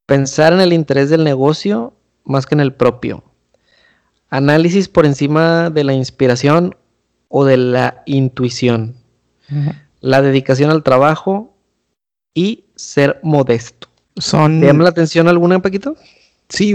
[0.05, 1.93] pensar en el interés del negocio
[2.23, 3.23] más que en el propio,
[4.29, 6.75] análisis por encima de la inspiración
[7.27, 8.95] o de la intuición,
[9.99, 11.55] la dedicación al trabajo
[12.33, 13.89] y ser modesto.
[14.17, 14.59] Son.
[14.59, 15.95] ¿Te llama la atención alguna, Paquito?
[16.51, 16.73] Sí,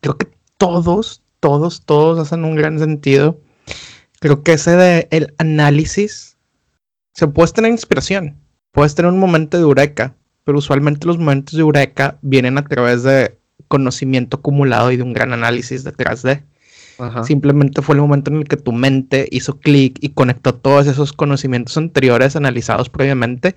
[0.00, 3.40] creo que todos, todos, todos hacen un gran sentido.
[4.20, 6.36] Creo que ese de el análisis
[7.14, 8.36] se puede tener inspiración,
[8.72, 10.14] puedes tener un momento de eureka,
[10.44, 15.12] pero usualmente los momentos de eureka vienen a través de conocimiento acumulado y de un
[15.12, 16.42] gran análisis detrás de.
[16.98, 17.24] Ajá.
[17.24, 21.12] Simplemente fue el momento en el que tu mente hizo clic y conectó todos esos
[21.12, 23.54] conocimientos anteriores analizados previamente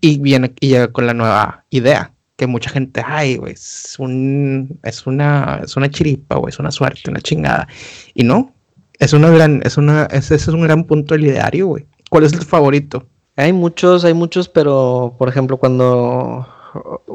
[0.00, 4.80] y viene y llega con la nueva idea que mucha gente, ay, güey, es un
[4.82, 7.68] es una es una chiripa, güey, es una suerte, una chingada.
[8.14, 8.54] Y no,
[8.98, 11.86] es una gran es una ese es un gran punto del ideario, güey.
[12.08, 13.06] ¿Cuál es tu favorito?
[13.36, 16.48] Hay muchos, hay muchos, pero por ejemplo, cuando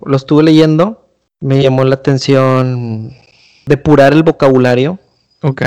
[0.05, 1.09] lo estuve leyendo,
[1.39, 3.11] me llamó la atención
[3.65, 4.99] depurar el vocabulario.
[5.41, 5.63] Ok.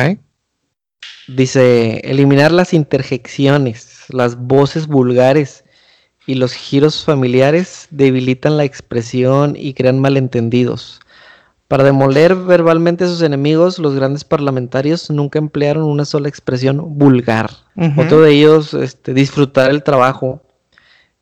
[1.27, 5.65] Dice, eliminar las interjecciones, las voces vulgares
[6.29, 11.01] y los giros familiares debilitan la expresión y crean malentendidos.
[11.69, 17.51] Para demoler verbalmente a sus enemigos, los grandes parlamentarios nunca emplearon una sola expresión vulgar.
[17.97, 20.43] Otro de ellos, este, disfrutar el trabajo.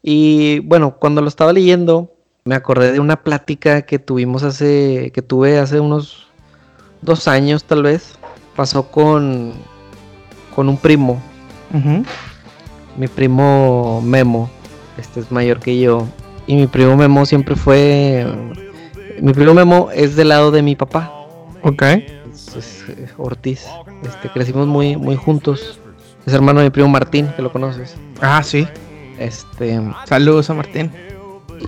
[0.02, 2.12] Y bueno, cuando lo estaba leyendo,
[2.44, 6.26] me acordé de una plática que tuvimos hace, que tuve hace unos
[7.00, 8.18] dos años tal vez.
[8.56, 9.52] Pasó con,
[10.52, 11.22] con un primo,
[12.96, 14.50] mi primo Memo.
[14.98, 16.06] Este es mayor que yo.
[16.46, 18.26] Y mi primo Memo siempre fue...
[19.20, 21.12] Mi primo Memo es del lado de mi papá.
[21.62, 21.82] Ok.
[21.82, 23.66] Es, es, eh, Ortiz.
[24.04, 25.80] Este, crecimos muy, muy juntos.
[26.26, 27.96] Es hermano de mi primo Martín, que lo conoces.
[28.20, 28.66] Ah, sí.
[29.18, 30.90] Este, Saludos a Martín.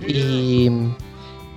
[0.07, 0.69] y,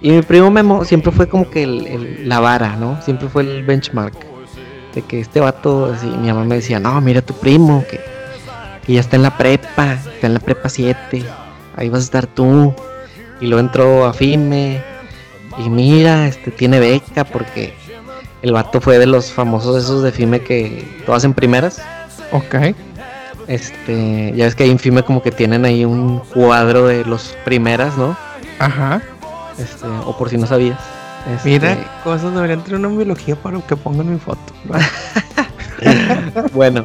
[0.01, 3.01] y mi primo Memo siempre fue como que el- el- la vara, ¿no?
[3.03, 4.15] Siempre fue el benchmark.
[4.95, 8.01] De que este vato, así, mi mamá me decía, no, mira tu primo, que,
[8.87, 11.25] que ya está en la prepa, está en la prepa 7,
[11.77, 12.75] ahí vas a estar tú.
[13.41, 14.83] Y luego entró a FIME,
[15.59, 17.75] y mira, este tiene beca porque
[18.43, 21.81] El vato fue de los famosos esos de FIME que todas en primeras.
[22.33, 22.75] Ok.
[23.47, 27.37] Este, ya ves que ahí en FIME como que tienen ahí un cuadro de los
[27.45, 28.17] primeras, ¿no?
[28.59, 29.03] Ajá.
[29.59, 30.81] Este, o por si no sabías.
[31.33, 34.41] Este, Mira, cosas deberían tener una biología para que pongan mi foto.
[36.53, 36.85] bueno,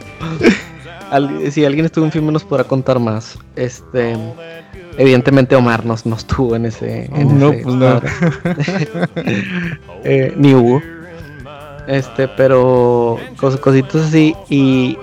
[1.49, 3.37] si alguien estuvo en FIME nos podrá contar más.
[3.55, 4.15] Este,
[4.97, 7.05] evidentemente Omar no, no estuvo en ese.
[7.13, 8.01] en No, ese pues no.
[10.03, 10.81] Eh, ni Hugo.
[11.87, 14.97] Este, pero cos- cositas así y,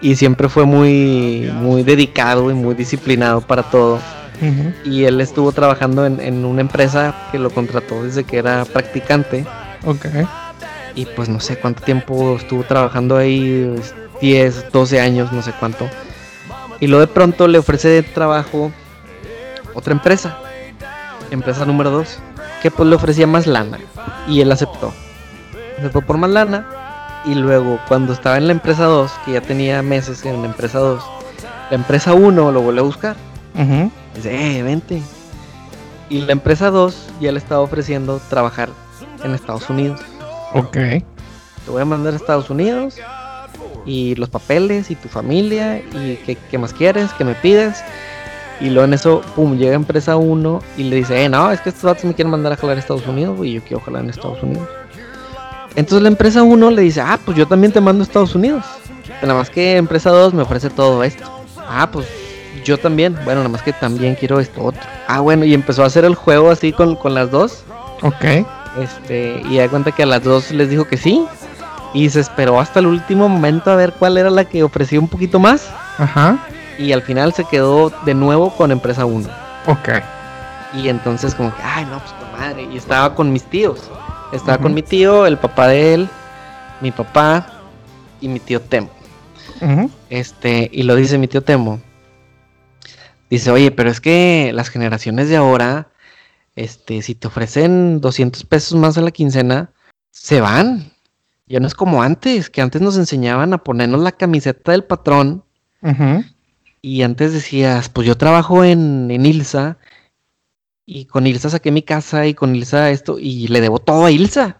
[0.00, 3.98] y siempre fue muy, muy dedicado y muy disciplinado para todo.
[4.84, 9.44] Y él estuvo trabajando en, en una empresa que lo contrató desde que era practicante.
[9.84, 10.06] Ok.
[10.94, 15.52] Y pues no sé cuánto tiempo estuvo trabajando ahí, es 10, 12 años, no sé
[15.58, 15.88] cuánto.
[16.78, 18.70] Y luego de pronto le ofrece trabajo
[19.78, 20.36] otra empresa,
[21.30, 22.18] empresa número 2,
[22.62, 23.78] que pues le ofrecía más lana.
[24.26, 24.92] Y él aceptó.
[25.78, 26.66] Aceptó por más lana.
[27.24, 30.78] Y luego cuando estaba en la empresa 2, que ya tenía meses en la empresa
[30.78, 31.02] 2,
[31.70, 33.16] la empresa 1 lo volvió a buscar.
[34.14, 35.00] Dice, eh, vente.
[36.08, 38.70] Y la empresa 2 ya le estaba ofreciendo trabajar
[39.22, 40.00] en Estados Unidos.
[40.54, 40.72] Ok.
[40.72, 42.96] Te voy a mandar a Estados Unidos
[43.84, 47.82] y los papeles y tu familia y qué, qué más quieres, que me pides.
[48.60, 51.68] Y luego en eso, pum, llega empresa 1 y le dice, eh, no, es que
[51.68, 54.10] estos datos me quieren mandar a jalar a Estados Unidos y yo quiero jalar en
[54.10, 54.68] Estados Unidos.
[55.76, 58.64] Entonces la empresa 1 le dice, ah, pues yo también te mando a Estados Unidos.
[59.22, 61.24] Nada más que empresa 2 me ofrece todo esto.
[61.68, 62.06] Ah, pues
[62.64, 63.14] yo también.
[63.24, 64.82] Bueno, nada más que también quiero esto otro.
[65.06, 67.64] Ah, bueno, y empezó a hacer el juego así con, con las dos.
[68.02, 68.46] Ok.
[68.80, 71.24] Este, y da cuenta que a las dos les dijo que sí.
[71.94, 75.08] Y se esperó hasta el último momento a ver cuál era la que ofrecía un
[75.08, 75.70] poquito más.
[75.96, 76.38] Ajá.
[76.78, 79.28] Y al final se quedó de nuevo con empresa 1.
[79.66, 79.88] Ok.
[80.74, 82.68] Y entonces como que, ay no, pues con madre.
[82.72, 83.90] Y estaba con mis tíos.
[84.32, 86.08] Estaba con mi tío, el papá de él,
[86.80, 87.46] mi papá
[88.20, 88.90] y mi tío Temo.
[90.10, 91.80] Este, y lo dice mi tío Temo.
[93.30, 95.88] Dice, oye, pero es que las generaciones de ahora,
[96.56, 99.70] este, si te ofrecen 200 pesos más a la quincena,
[100.10, 100.92] se van.
[101.46, 105.44] Ya no es como antes, que antes nos enseñaban a ponernos la camiseta del patrón
[105.82, 106.24] Ujú.
[106.82, 109.78] Y antes decías, pues yo trabajo en, en Ilsa
[110.86, 114.10] y con Ilsa saqué mi casa y con Ilsa esto y le debo todo a
[114.10, 114.58] Ilsa.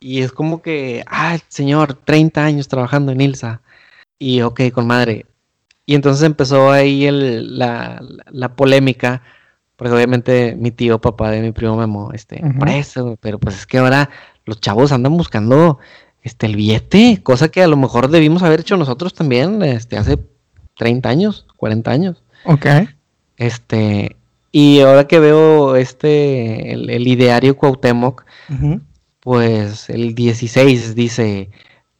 [0.00, 3.60] Y es como que, ah, señor, 30 años trabajando en Ilsa.
[4.18, 5.26] Y ok, con madre.
[5.86, 9.22] Y entonces empezó ahí el, la, la- la polémica,
[9.76, 12.58] porque obviamente mi tío, papá de mi primo Memo, este, Ujú.
[12.58, 14.10] por eso, pero pues es que ahora
[14.44, 15.78] los chavos andan buscando
[16.22, 20.18] este el billete, cosa que a lo mejor debimos haber hecho nosotros también, este, hace
[20.78, 22.22] 30 años, 40 años.
[22.44, 22.66] Ok.
[23.36, 24.16] Este,
[24.50, 28.24] y ahora que veo este, el, el ideario Cuauhtémoc,
[29.20, 31.50] pues el 16 dice,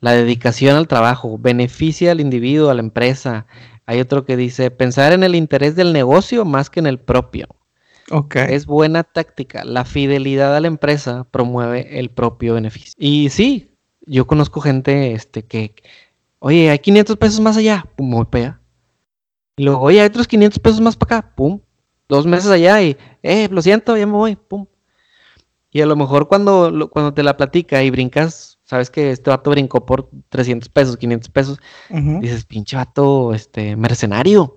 [0.01, 3.47] la dedicación al trabajo beneficia al individuo, a la empresa.
[3.85, 7.49] Hay otro que dice, pensar en el interés del negocio más que en el propio.
[8.11, 8.37] Ok.
[8.37, 9.65] Es buena táctica.
[9.65, 12.95] La fidelidad a la empresa promueve el propio beneficio.
[12.97, 13.71] Y sí,
[14.07, 15.75] yo conozco gente este, que,
[16.39, 18.61] oye, hay 500 pesos más allá, muy pega.
[19.59, 21.61] Y luego, oye, hay otros 500 pesos más para acá, pum.
[22.09, 24.65] Dos meses allá y, eh, lo siento, ya me voy, pum.
[25.71, 29.29] Y a lo mejor cuando, lo- cuando te la platica y brincas, sabes que este
[29.29, 31.59] vato brincó por 300 pesos, 500 pesos,
[32.21, 34.57] dices, pinche vato, este, mercenario.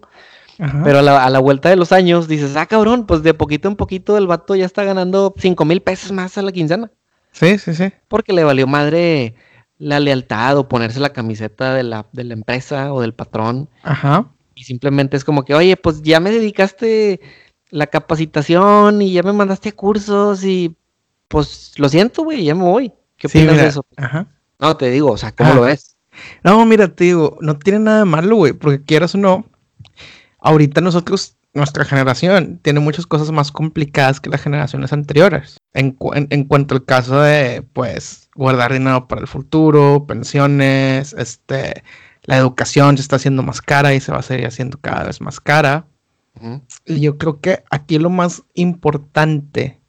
[0.84, 3.68] Pero a la, a la vuelta de los años dices, ah, cabrón, pues de poquito
[3.68, 6.92] en poquito el vato ya está ganando 5 mil pesos más a la quincena.
[7.32, 7.92] Sí, sí, sí.
[8.08, 9.34] Porque le valió madre
[9.80, 13.70] la lealtad o ponerse la camiseta de la, de la empresa o del patrón.
[13.84, 14.28] Ajá.
[14.62, 17.20] Y simplemente es como que, oye, pues ya me dedicaste
[17.72, 20.76] la capacitación y ya me mandaste a cursos y
[21.30, 22.94] pues lo siento, güey, ya me voy.
[23.18, 23.86] ¿Qué Sí, opinas mira, de eso?
[23.98, 24.28] Ajá.
[24.60, 25.56] No, te digo, o sea, ¿cómo Ah.
[25.56, 25.98] lo ves?
[26.44, 29.46] No, mira, te digo, no tiene nada de malo, güey, porque quieras o no,
[30.40, 35.58] ahorita nosotros, nuestra generación, tiene muchas cosas más complicadas que las generaciones anteriores.
[35.74, 41.14] En, cu- en- en cuanto al caso de, pues, guardar dinero para el futuro, pensiones,
[41.14, 41.84] este,
[42.24, 45.22] la educación se está haciendo más cara y se va a seguir haciendo cada vez
[45.22, 45.86] más cara.
[46.86, 49.80] Y yo creo que aquí lo más importante,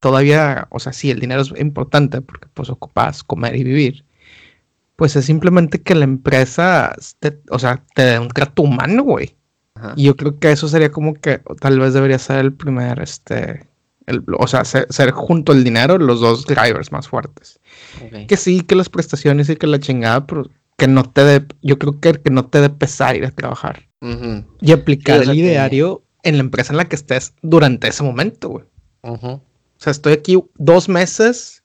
[0.00, 4.04] todavía, o sea, sí, el dinero es importante porque pues ocupas comer y vivir,
[4.96, 9.36] pues es simplemente que la empresa, te- o sea, te dé un trato humano, güey.
[9.96, 13.66] Y yo creo que eso sería como que tal vez debería ser el primer, este,
[14.06, 17.58] el- o sea, ser, ser junto al dinero los dos drivers más fuertes.
[18.26, 21.78] Que sí, que las prestaciones y que la chingada, pero que no te dé, yo
[21.78, 23.88] creo que, que no te dé pesar ir a trabajar
[24.60, 28.02] y aplicar Sí, el que- ideario en la empresa en la que estés durante ese
[28.02, 28.64] momento, güey.
[29.02, 29.40] O
[29.76, 31.62] sea, estoy aquí dos meses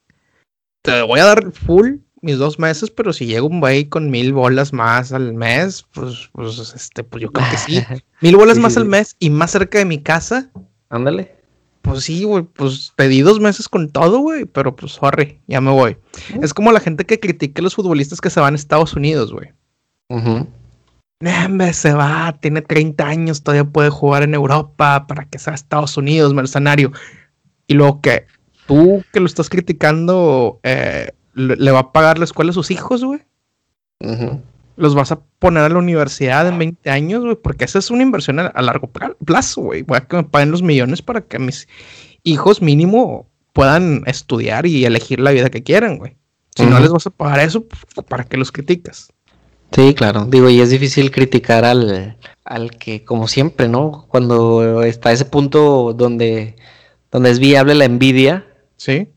[0.82, 4.34] te voy a dar full mis dos meses, pero si llega un güey con mil
[4.34, 7.82] bolas más al mes, pues, pues, este, pues yo creo que sí.
[8.22, 10.50] Mil bolas más al mes y más cerca de mi casa.
[10.90, 11.39] Ándale.
[11.90, 15.72] Pues sí, güey, pues pedí dos meses con todo, güey, pero pues sorry, ya me
[15.72, 15.98] voy.
[16.42, 19.34] Es como la gente que critica a los futbolistas que se van a Estados Unidos,
[19.34, 19.52] güey.
[20.10, 20.46] Uh
[21.74, 26.34] se va, tiene 30 años, todavía puede jugar en Europa para que sea Estados Unidos,
[26.34, 26.92] mercenario.
[27.68, 28.26] Y luego que
[28.68, 33.04] tú que lo estás criticando, eh, le, va a pagar la escuela a sus hijos,
[33.04, 33.22] güey.
[34.80, 38.02] Los vas a poner a la universidad en 20 años, güey, porque esa es una
[38.02, 38.90] inversión a, largo
[39.26, 39.82] plazo, güey.
[39.82, 41.68] Voy a que me paguen los millones para que mis
[42.24, 46.16] hijos mínimo puedan estudiar y elegir la vida que quieran, güey.
[46.56, 49.14] Si no les vas a pagar eso, pues, ¿para qué los criticas?
[49.72, 50.26] Sí, claro.
[50.26, 54.08] Digo, y es difícil criticar al, al que, como siempre, ¿no?
[54.10, 56.56] Cuando está ese punto donde,
[57.12, 58.48] donde es viable la envidia.
[58.78, 59.10] Sí.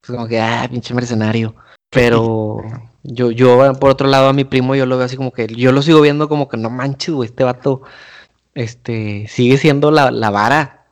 [0.00, 1.54] Pues como que, ah, pinche mercenario.
[1.90, 2.58] Pero
[3.02, 5.72] yo, yo, por otro lado, a mi primo, yo lo veo así como que, yo
[5.72, 7.82] lo sigo viendo como que no manches, güey, este vato,
[8.54, 10.86] este, sigue siendo la, la vara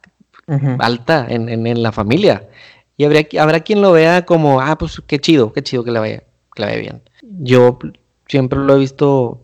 [0.81, 2.49] alta en, en, la familia.
[2.97, 6.01] Y habría, habrá quien lo vea como, ah, pues qué chido, qué chido que le
[6.01, 7.03] vaya, que le vaya bien.
[7.23, 7.79] Yo
[8.27, 9.41] siempre lo he visto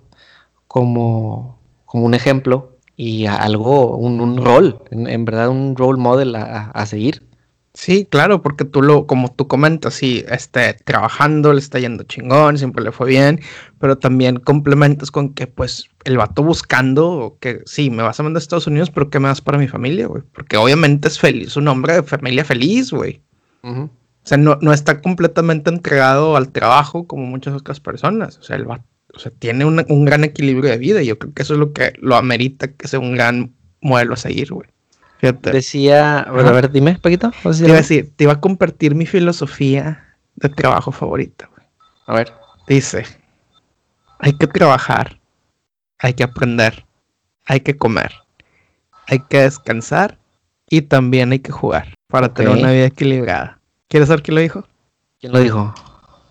[0.66, 6.70] como, como un ejemplo y algo, un, un rol, en, verdad un role model a,
[6.70, 7.25] a seguir.
[7.76, 12.56] Sí, claro, porque tú lo, como tú comentas, sí, este, trabajando, le está yendo chingón,
[12.56, 13.40] siempre le fue bien,
[13.78, 18.40] pero también complementas con que, pues, el vato buscando que, sí, me vas a mandar
[18.40, 20.22] a Estados Unidos, pero ¿qué me das para mi familia, güey?
[20.32, 23.20] Porque obviamente es feliz, un hombre de familia feliz, güey.
[23.62, 23.90] O
[24.22, 28.38] sea, no, no está completamente entregado al trabajo como muchas otras personas.
[28.38, 31.34] O sea, el vato, o sea, tiene un gran equilibrio de vida y yo creo
[31.34, 34.70] que eso es lo que lo amerita que sea un gran modelo a seguir, güey.
[35.52, 37.30] Decía, a ver, dime, Paquito.
[37.42, 41.48] Te iba a decir, te iba a compartir mi filosofía de trabajo favorita.
[42.06, 42.32] A ver.
[42.68, 43.04] Dice,
[44.18, 45.18] hay que trabajar,
[45.98, 46.84] hay que aprender,
[47.44, 48.12] hay que comer,
[49.06, 50.18] hay que descansar
[50.68, 53.60] y también hay que jugar para tener una vida equilibrada.
[53.88, 54.66] ¿Quieres saber quién lo dijo?
[55.20, 55.74] ¿Quién lo dijo?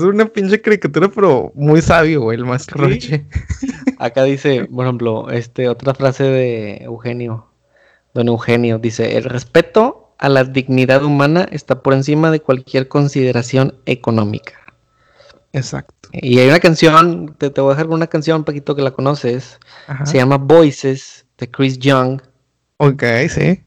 [0.00, 3.26] una pinche caricatura, pero muy sabio, güey, el maestro Roche.
[3.98, 7.46] Acá dice, por ejemplo, este, otra frase de Eugenio,
[8.14, 13.74] don Eugenio, dice, el respeto a la dignidad humana está por encima de cualquier consideración
[13.84, 14.54] económica.
[15.52, 15.94] Exacto.
[16.12, 19.58] Y hay una canción, te, voy a dejar una canción, Paquito, que la conoces,
[20.04, 22.20] se llama Voices, de Chris Young.
[22.78, 23.65] Ok, sí.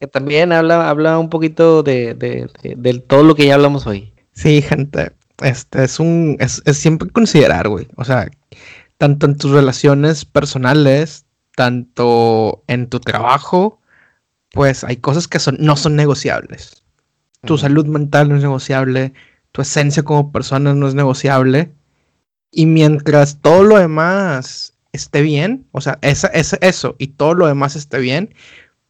[0.00, 4.12] Que también habla, habla un poquito de, de todo lo que ya hablamos hoy.
[4.32, 7.88] Sí, gente, este es un, es, siempre considerar, güey.
[7.96, 8.30] O sea,
[8.98, 11.26] tanto en tus relaciones personales,
[11.56, 13.80] tanto en tu trabajo,
[14.52, 16.82] pues hay cosas que son, no son negociables.
[17.44, 19.14] Tu salud mental no es negociable,
[19.52, 21.72] tu esencia como persona no es negociable.
[22.52, 27.76] Y mientras todo lo demás esté bien, o sea, esa, eso y todo lo demás
[27.76, 28.34] esté bien,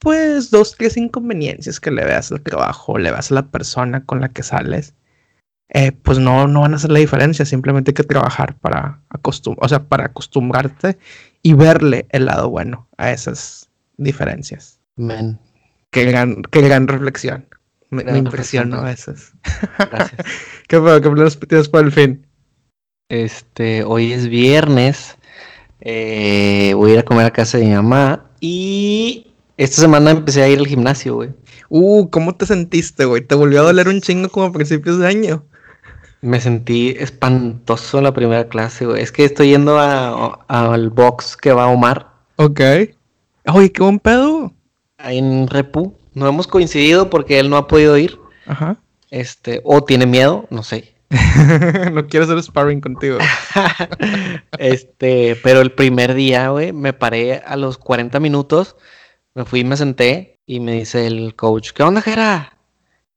[0.01, 4.21] pues dos, tres inconveniencias que le veas al trabajo, le veas a la persona con
[4.21, 4.95] la que sales,
[5.69, 9.57] eh, pues no, no van a hacer la diferencia, simplemente hay que trabajar para, acostum
[9.59, 10.99] o sea, para acostumbrarte
[11.43, 14.81] y verle el lado bueno a esas diferencias.
[14.97, 15.39] Men.
[15.91, 17.47] Qué gran, qué gran reflexión.
[17.91, 19.33] Me, impresiona a veces.
[19.79, 20.27] Gracias.
[20.69, 20.81] ¿Qué?
[21.03, 22.27] ¿Qué planes tienes para el fin?
[23.09, 25.17] Este, hoy es viernes.
[25.81, 28.31] Eh, voy a ir a comer a casa de mi mamá.
[28.41, 29.30] Y
[29.65, 31.35] esta semana empecé a ir al gimnasio, güey.
[31.69, 33.21] Uh, ¿cómo te sentiste, güey?
[33.21, 35.45] ¿Te volvió a doler un chingo como a principios de año?
[36.23, 39.03] Me sentí espantoso en la primera clase, güey.
[39.03, 42.09] Es que estoy yendo al box que va Omar.
[42.37, 42.61] Ok.
[43.53, 44.51] Oye, qué buen pedo.
[44.97, 45.95] Ahí en Repu.
[46.15, 48.19] No hemos coincidido porque él no ha podido ir.
[48.47, 48.79] Ajá.
[49.11, 50.95] Este, o tiene miedo, no sé.
[51.93, 53.19] no quiero hacer sparring contigo.
[54.59, 58.77] este, pero el primer día, güey, me paré a los 40 minutos,
[59.35, 62.57] me fui y me senté y me dice el coach, ¿qué onda, Jera?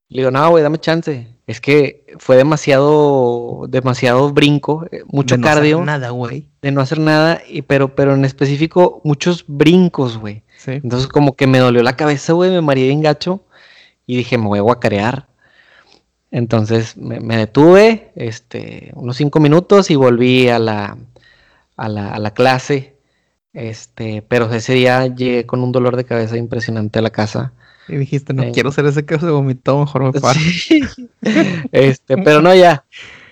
[0.10, 1.28] Le digo, no, güey, dame chance.
[1.48, 5.80] Es que fue demasiado, demasiado brinco, eh, mucho cardio.
[5.80, 6.48] De no hacer nada, güey.
[6.62, 10.44] De no hacer nada, y, pero, pero en específico, muchos brincos, güey.
[10.58, 10.72] Sí.
[10.72, 13.44] Entonces, como que me dolió la cabeza, güey, me mareé bien gacho.
[14.06, 15.28] Y dije, me voy a guacarear.
[16.34, 20.98] Entonces me, detuve, este, unos cinco minutos y volví a la,
[21.78, 22.93] a la, a la clase.
[23.54, 27.54] Este, pero ese día llegué con un dolor de cabeza impresionante a la casa.
[27.88, 30.40] Y dijiste, no quiero ser ese que se vomitó, mejor me paro.
[31.72, 32.86] este, pero no, ya.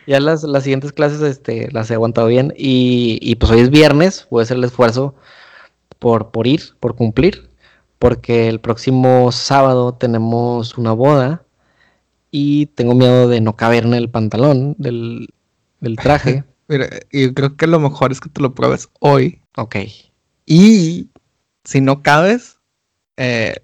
[0.07, 2.53] Ya las, las siguientes clases este, las he aguantado bien.
[2.57, 5.15] Y, y, pues hoy es viernes, voy a hacer el esfuerzo
[5.99, 7.49] por, por ir, por cumplir.
[7.97, 11.43] porque el próximo sábado tenemos una boda
[12.31, 15.29] y tengo miedo de no caber en el pantalón del,
[15.79, 16.43] del traje.
[16.67, 19.41] Mira, yo creo que lo mejor es que te lo pruebes hoy.
[19.55, 19.75] ok.
[20.45, 21.09] Y
[21.63, 22.59] si no cabes,
[23.17, 23.55] eh,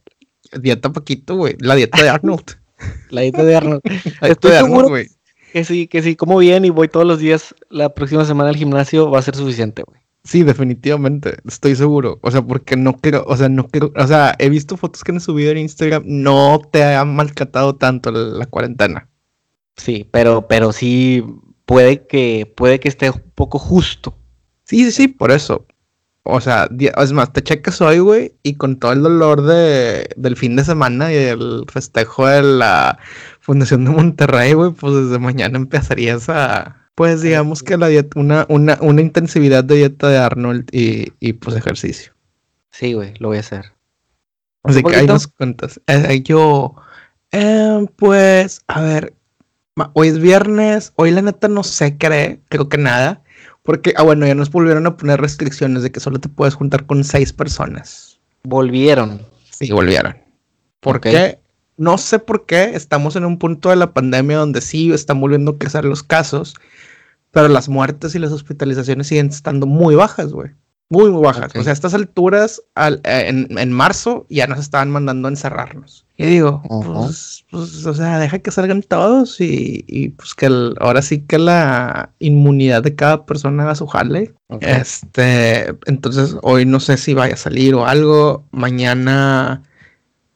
[0.60, 1.56] dieta poquito, güey.
[1.60, 2.58] La dieta de Arnold.
[3.10, 3.82] La dieta de Arnold.
[4.22, 5.08] La dieta Estoy de Arnold, seguro güey.
[5.52, 8.56] que sí, que sí, como bien y voy todos los días la próxima semana al
[8.58, 10.02] gimnasio va a ser suficiente, güey.
[10.24, 12.20] Sí, definitivamente, estoy seguro.
[12.22, 15.14] O sea, porque no quiero, o sea, no quiero, o sea, he visto fotos que
[15.14, 19.10] han subido en Instagram, no te han maltratado tanto la, la cuarentena.
[19.78, 21.24] Sí, pero, pero sí
[21.66, 24.18] puede que, puede que esté un poco justo.
[24.66, 25.66] Sí, sí, sí, por eso.
[26.30, 30.36] O sea, es más, te checas hoy, güey, y con todo el dolor de, del
[30.36, 33.00] fin de semana y el festejo de la
[33.40, 38.46] Fundación de Monterrey, güey, pues desde mañana empezarías a, pues digamos que la dieta, una,
[38.50, 42.14] una, una intensividad de dieta de Arnold y, y pues ejercicio.
[42.72, 43.72] Sí, güey, lo voy a hacer.
[44.64, 45.80] Así que ahí nos cuentas.
[45.88, 46.76] Eh, yo,
[47.32, 49.14] eh, pues, a ver,
[49.94, 53.22] hoy es viernes, hoy la neta no sé haré, creo que nada,
[53.68, 56.86] porque, ah, bueno, ya nos volvieron a poner restricciones de que solo te puedes juntar
[56.86, 58.18] con seis personas.
[58.44, 59.22] Volvieron.
[59.50, 60.16] Sí, volvieron.
[60.80, 61.40] ¿Por qué?
[61.76, 65.52] No sé por qué, estamos en un punto de la pandemia donde sí están volviendo
[65.52, 66.56] a crecer los casos,
[67.32, 70.52] pero las muertes y las hospitalizaciones siguen estando muy bajas, güey.
[70.90, 71.52] Muy, muy bajas.
[71.60, 75.32] O sea, a estas alturas, al- eh, en, en marzo, ya nos estaban mandando a
[75.32, 76.06] encerrarnos.
[76.16, 76.62] Y digo,
[77.04, 81.20] pues, pues, o sea, deja que salgan todos y, y, pues que el- ahora sí
[81.28, 84.34] que la inmunidad de cada persona haga su jale.
[84.62, 88.46] Este, entonces hoy no sé si vaya a salir o algo.
[88.52, 89.64] Mañana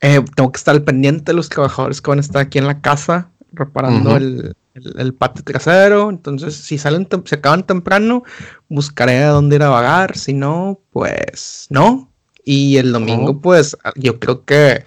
[0.02, 2.68] eh, tengo que estar al pendiente de los trabajadores que van a estar aquí en
[2.68, 6.10] la casa reparando el, el- el patio trasero.
[6.10, 8.24] Entonces, si salen, se acaban temprano,
[8.70, 10.18] buscaré a dónde ir a vagar.
[10.18, 12.12] Si no, pues no.
[12.44, 13.42] Y el domingo, Ujú.
[13.42, 14.84] pues yo creo que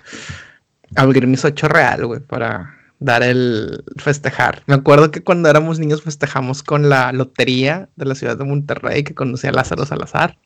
[0.96, 4.62] abrir mis ocho real, güey, para dar el festejar.
[4.66, 9.02] Me acuerdo que cuando éramos niños festejamos con la lotería de la ciudad de Monterrey
[9.04, 10.38] que conducía Lázaro Salazar.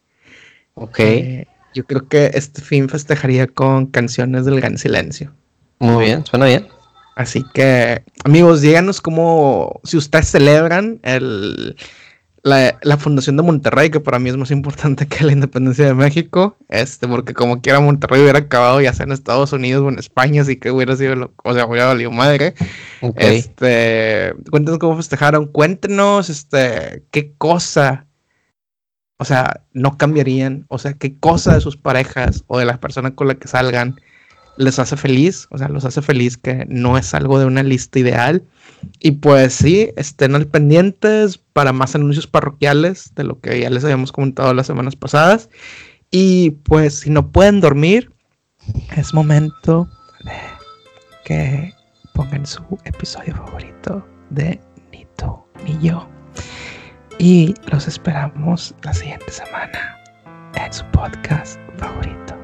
[0.74, 5.32] Ok, Eh, yo creo que este fin festejaría con canciones del Gran Silencio.
[5.78, 6.66] muy bien, suena bien.
[7.19, 11.74] Así que, amigos, díganos cómo, si ustedes celebran el,
[12.45, 15.95] la, la fundación de Monterrey, que para mí es más importante que la independencia de
[15.95, 19.99] México, este, porque como quiera Monterrey hubiera acabado ya sea en Estados Unidos o en
[19.99, 22.55] España, así que hubiera sido, lo- o sea, hubiera valido madre.
[23.16, 28.07] Este, cuéntenos cómo festejaron, cuéntenos, este, qué cosa,
[29.19, 33.15] o sea, no cambiarían, o sea, qué cosa de sus parejas o de las personas
[33.16, 33.97] con las que salgan
[34.59, 37.98] les hace feliz, o sea, los hace feliz que no es algo de una lista
[37.98, 38.44] ideal.
[39.01, 43.85] Y pues sí, estén al pendientes para más anuncios parroquiales de lo que ya les
[43.85, 45.48] habíamos comentado las semanas pasadas.
[46.10, 48.12] Y pues si no pueden dormir,
[48.97, 49.89] es momento
[50.24, 50.32] de
[51.24, 51.74] que
[52.14, 54.60] pongan su episodio favorito de
[54.93, 56.09] Ni tú ni yo.
[57.18, 59.98] Y los esperamos la siguiente semana
[60.55, 62.35] en su podcast favorito.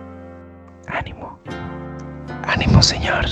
[0.89, 1.39] Ánimo.
[2.47, 3.25] Ánimo, señor.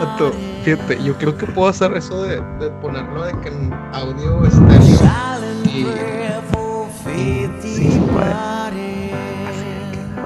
[0.00, 0.32] Vato,
[0.64, 4.98] fíjate, yo creo que puedo hacer eso de, de ponerlo de que en audio estéreo.
[5.64, 5.86] Y,
[7.18, 8.34] y sí, se puede.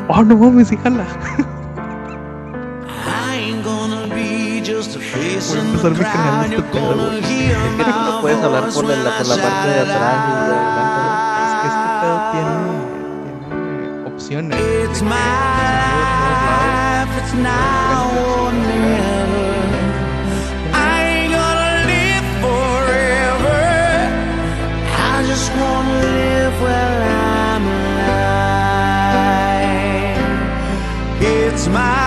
[0.09, 1.05] Oh, no mames, sí, jala.
[5.49, 7.21] Voy a empezar mi canal de este pedo, güey.
[8.07, 11.14] No puedes hablar por la, por la parte de atrás y de adelante.
[14.27, 15.19] It's my
[16.41, 19.53] life, it's now or never.
[20.73, 23.61] I ain't gonna live forever.
[25.13, 27.03] I just wanna live while
[27.53, 28.41] I'm alive.
[31.21, 32.04] It's my